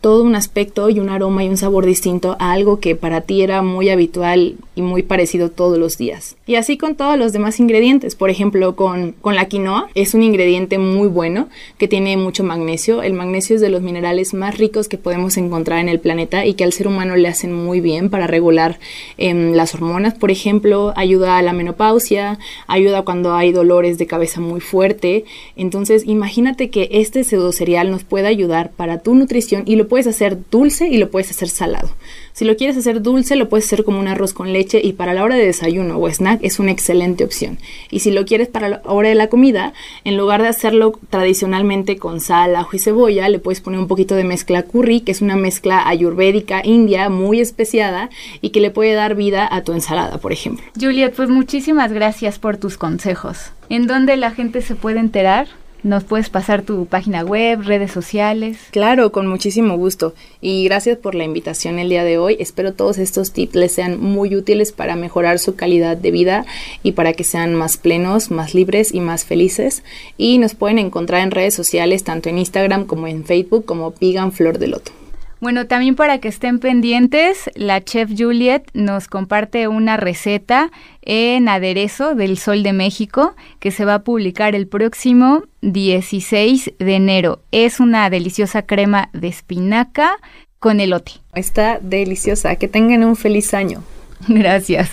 todo 0.01 0.23
un 0.23 0.35
aspecto 0.35 0.91
y 0.91 1.01
un 1.01 1.09
aroma 1.09 1.45
y 1.45 1.49
un 1.49 1.57
sabor 1.57 1.85
distinto 1.85 2.37
a 2.39 2.53
algo 2.53 2.81
que 2.81 2.95
para 2.95 3.23
ti 3.23 3.43
era 3.43 3.63
muy 3.63 3.91
habitual 3.91 4.57
y 4.75 4.83
muy 4.83 5.03
parecido 5.03 5.51
todos 5.51 5.79
los 5.79 5.99
días. 5.99 6.37
Y 6.47 6.55
así 6.55 6.79
con 6.79 6.95
todos 6.95 7.19
los 7.19 7.33
demás 7.33 7.59
ingredientes, 7.59 8.15
por 8.15 8.31
ejemplo 8.31 8.77
con, 8.77 9.13
con 9.21 9.35
la 9.35 9.47
quinoa, 9.47 9.89
es 9.95 10.15
un 10.15 10.23
ingrediente 10.23 10.79
muy 10.79 11.09
bueno 11.09 11.49
que 11.79 11.89
tiene 11.89 12.17
mucho 12.17 12.45
magnesio. 12.45 13.03
El 13.03 13.13
magnesio 13.13 13.57
es 13.57 13.63
de 13.63 13.71
los 13.71 13.83
minerales 13.83 14.35
más 14.35 14.57
ricos 14.57 14.89
que 14.89 14.99
podemos 14.99 15.37
encontrar 15.37 15.81
en 15.81 15.89
el 15.89 15.99
planeta 15.99 16.47
y 16.47 16.55
que 16.55 16.65
al 16.65 16.73
ser 16.73 16.87
humano 16.87 17.17
le 17.17 17.29
hacen 17.29 17.53
muy 17.53 17.81
bien 17.81 18.09
para 18.09 18.27
regular 18.27 18.79
em, 19.17 19.53
las 19.53 19.75
hormonas, 19.75 20.15
por 20.15 20.31
ejemplo, 20.31 20.93
ayuda 20.97 21.39
a 21.39 21.43
la 21.43 21.53
menopausia, 21.53 22.39
ayuda 22.67 23.03
cuando 23.03 23.35
hay 23.35 23.51
dolores 23.51 23.99
de 23.99 24.07
cabeza 24.07 24.41
muy 24.41 24.61
fuerte. 24.61 25.25
Entonces 25.57 26.07
imagínate 26.07 26.71
que 26.71 26.89
este 26.93 27.25
pseudo 27.25 27.51
cereal 27.51 27.91
nos 27.91 28.05
puede 28.05 28.29
ayudar 28.29 28.71
para 28.71 29.01
tu 29.01 29.15
nutrición 29.15 29.65
y 29.67 29.77
puedes 29.89 30.07
hacer 30.07 30.39
dulce 30.51 30.89
y 30.89 30.99
lo 30.99 31.11
puedes 31.11 31.31
hacer 31.31 31.49
salado. 31.49 31.91
Si 32.33 32.45
lo 32.45 32.57
quieres 32.57 32.77
hacer 32.77 33.03
dulce, 33.03 33.35
lo 33.35 33.49
puedes 33.49 33.67
hacer 33.67 33.83
como 33.83 33.99
un 33.99 34.07
arroz 34.07 34.33
con 34.33 34.53
leche 34.53 34.81
y 34.83 34.93
para 34.93 35.13
la 35.13 35.25
hora 35.25 35.35
de 35.35 35.45
desayuno 35.45 35.99
o 35.99 36.09
snack 36.09 36.41
es 36.43 36.61
una 36.61 36.71
excelente 36.71 37.25
opción. 37.25 37.59
Y 37.91 38.01
si 38.01 38.13
lo 38.13 38.25
quieres 38.25 38.47
para 38.47 38.69
la 38.69 38.83
hora 38.85 39.09
de 39.09 39.17
la 39.17 39.29
comida, 39.29 39.73
en 40.05 40.17
lugar 40.17 40.43
de 40.43 40.49
hacerlo 40.49 40.93
tradicionalmente 41.11 41.97
con 41.97 42.21
sal, 42.21 42.55
ajo 42.55 42.77
y 42.77 42.79
cebolla, 42.79 43.29
le 43.29 43.41
puedes 43.41 43.61
poner 43.61 43.81
un 43.81 43.89
poquito 43.89 44.15
de 44.15 44.23
mezcla 44.25 44.63
curry, 44.63 45.01
que 45.01 45.13
es 45.13 45.21
una 45.21 45.35
mezcla 45.35 45.89
ayurvédica 45.89 46.63
india 46.65 47.09
muy 47.09 47.41
especiada 47.41 48.11
y 48.41 48.51
que 48.51 48.61
le 48.61 48.71
puede 48.71 48.93
dar 48.93 49.15
vida 49.15 49.49
a 49.51 49.65
tu 49.65 49.73
ensalada, 49.73 50.19
por 50.19 50.33
ejemplo. 50.33 50.65
Juliet, 50.81 51.15
pues 51.15 51.29
muchísimas 51.29 51.93
gracias 51.93 52.39
por 52.39 52.57
tus 52.57 52.79
consejos. 52.79 53.51
¿En 53.69 53.87
dónde 53.87 54.17
la 54.17 54.31
gente 54.31 54.63
se 54.63 54.75
puede 54.75 55.01
enterar? 55.01 55.49
¿Nos 55.85 56.03
puedes 56.03 56.29
pasar 56.29 56.63
tu 56.63 56.87
página 56.87 57.23
web, 57.23 57.61
redes 57.63 57.93
sociales? 57.93 58.59
Claro, 58.73 59.13
con 59.13 59.29
muchísimo 59.29 59.77
gusto. 59.77 60.13
Y 60.41 60.65
gracias 60.65 60.99
por 60.99 61.15
la 61.15 61.23
invitación 61.23 61.79
el 61.79 61.89
día 61.89 62.03
de 62.03 62.19
hoy. 62.19 62.37
Espero 62.41 62.75
todos 62.75 62.99
estos 62.99 63.33
tips 63.33 63.55
les 63.55 63.73
sean 63.73 64.01
muy 64.01 64.35
útiles 64.35 64.73
para 64.73 64.97
mejorar 64.97 65.39
su 65.39 65.55
calidad 65.55 65.97
de 65.97 66.11
vida 66.11 66.47
y 66.83 66.93
para 66.93 67.13
que 67.13 67.23
sean 67.23 67.55
más 67.55 67.77
plenos, 67.77 68.33
más 68.33 68.55
libres 68.55 68.93
y 68.93 69.01
más 69.01 69.25
felices. 69.25 69.85
Y 70.17 70.39
nos 70.39 70.57
pueden 70.57 70.81
encontrar 70.81 71.23
en 71.23 71.31
redes 71.31 71.55
sociales, 71.55 72.03
tanto 72.03 72.29
en 72.29 72.39
Instagram 72.39 72.85
como 72.85 73.07
en 73.07 73.25
Facebook, 73.25 73.65
como 73.65 73.93
Pigan 73.93 74.33
Flor 74.33 74.59
de 74.59 74.67
Loto. 74.67 74.98
Bueno, 75.41 75.67
también 75.67 75.95
para 75.95 76.19
que 76.19 76.29
estén 76.29 76.59
pendientes, 76.59 77.49
la 77.55 77.81
chef 77.81 78.11
Juliet 78.17 78.65
nos 78.75 79.07
comparte 79.07 79.69
una 79.69 79.97
receta 79.97 80.71
en 81.03 81.49
aderezo 81.49 82.15
del 82.17 82.39
Sol 82.39 82.63
de 82.63 82.73
México 82.73 83.37
que 83.61 83.71
se 83.71 83.85
va 83.85 83.95
a 83.95 84.03
publicar 84.03 84.57
el 84.57 84.67
próximo 84.67 85.45
16 85.63 86.73
de 86.79 86.95
enero. 86.95 87.41
Es 87.53 87.79
una 87.79 88.11
deliciosa 88.11 88.63
crema 88.63 89.11
de 89.13 89.29
espinaca 89.29 90.17
con 90.59 90.81
elote. 90.81 91.13
Está 91.35 91.79
deliciosa. 91.81 92.57
Que 92.57 92.69
tengan 92.69 93.05
un 93.05 93.17
feliz 93.17 93.55
año. 93.55 93.83
Gracias. 94.29 94.91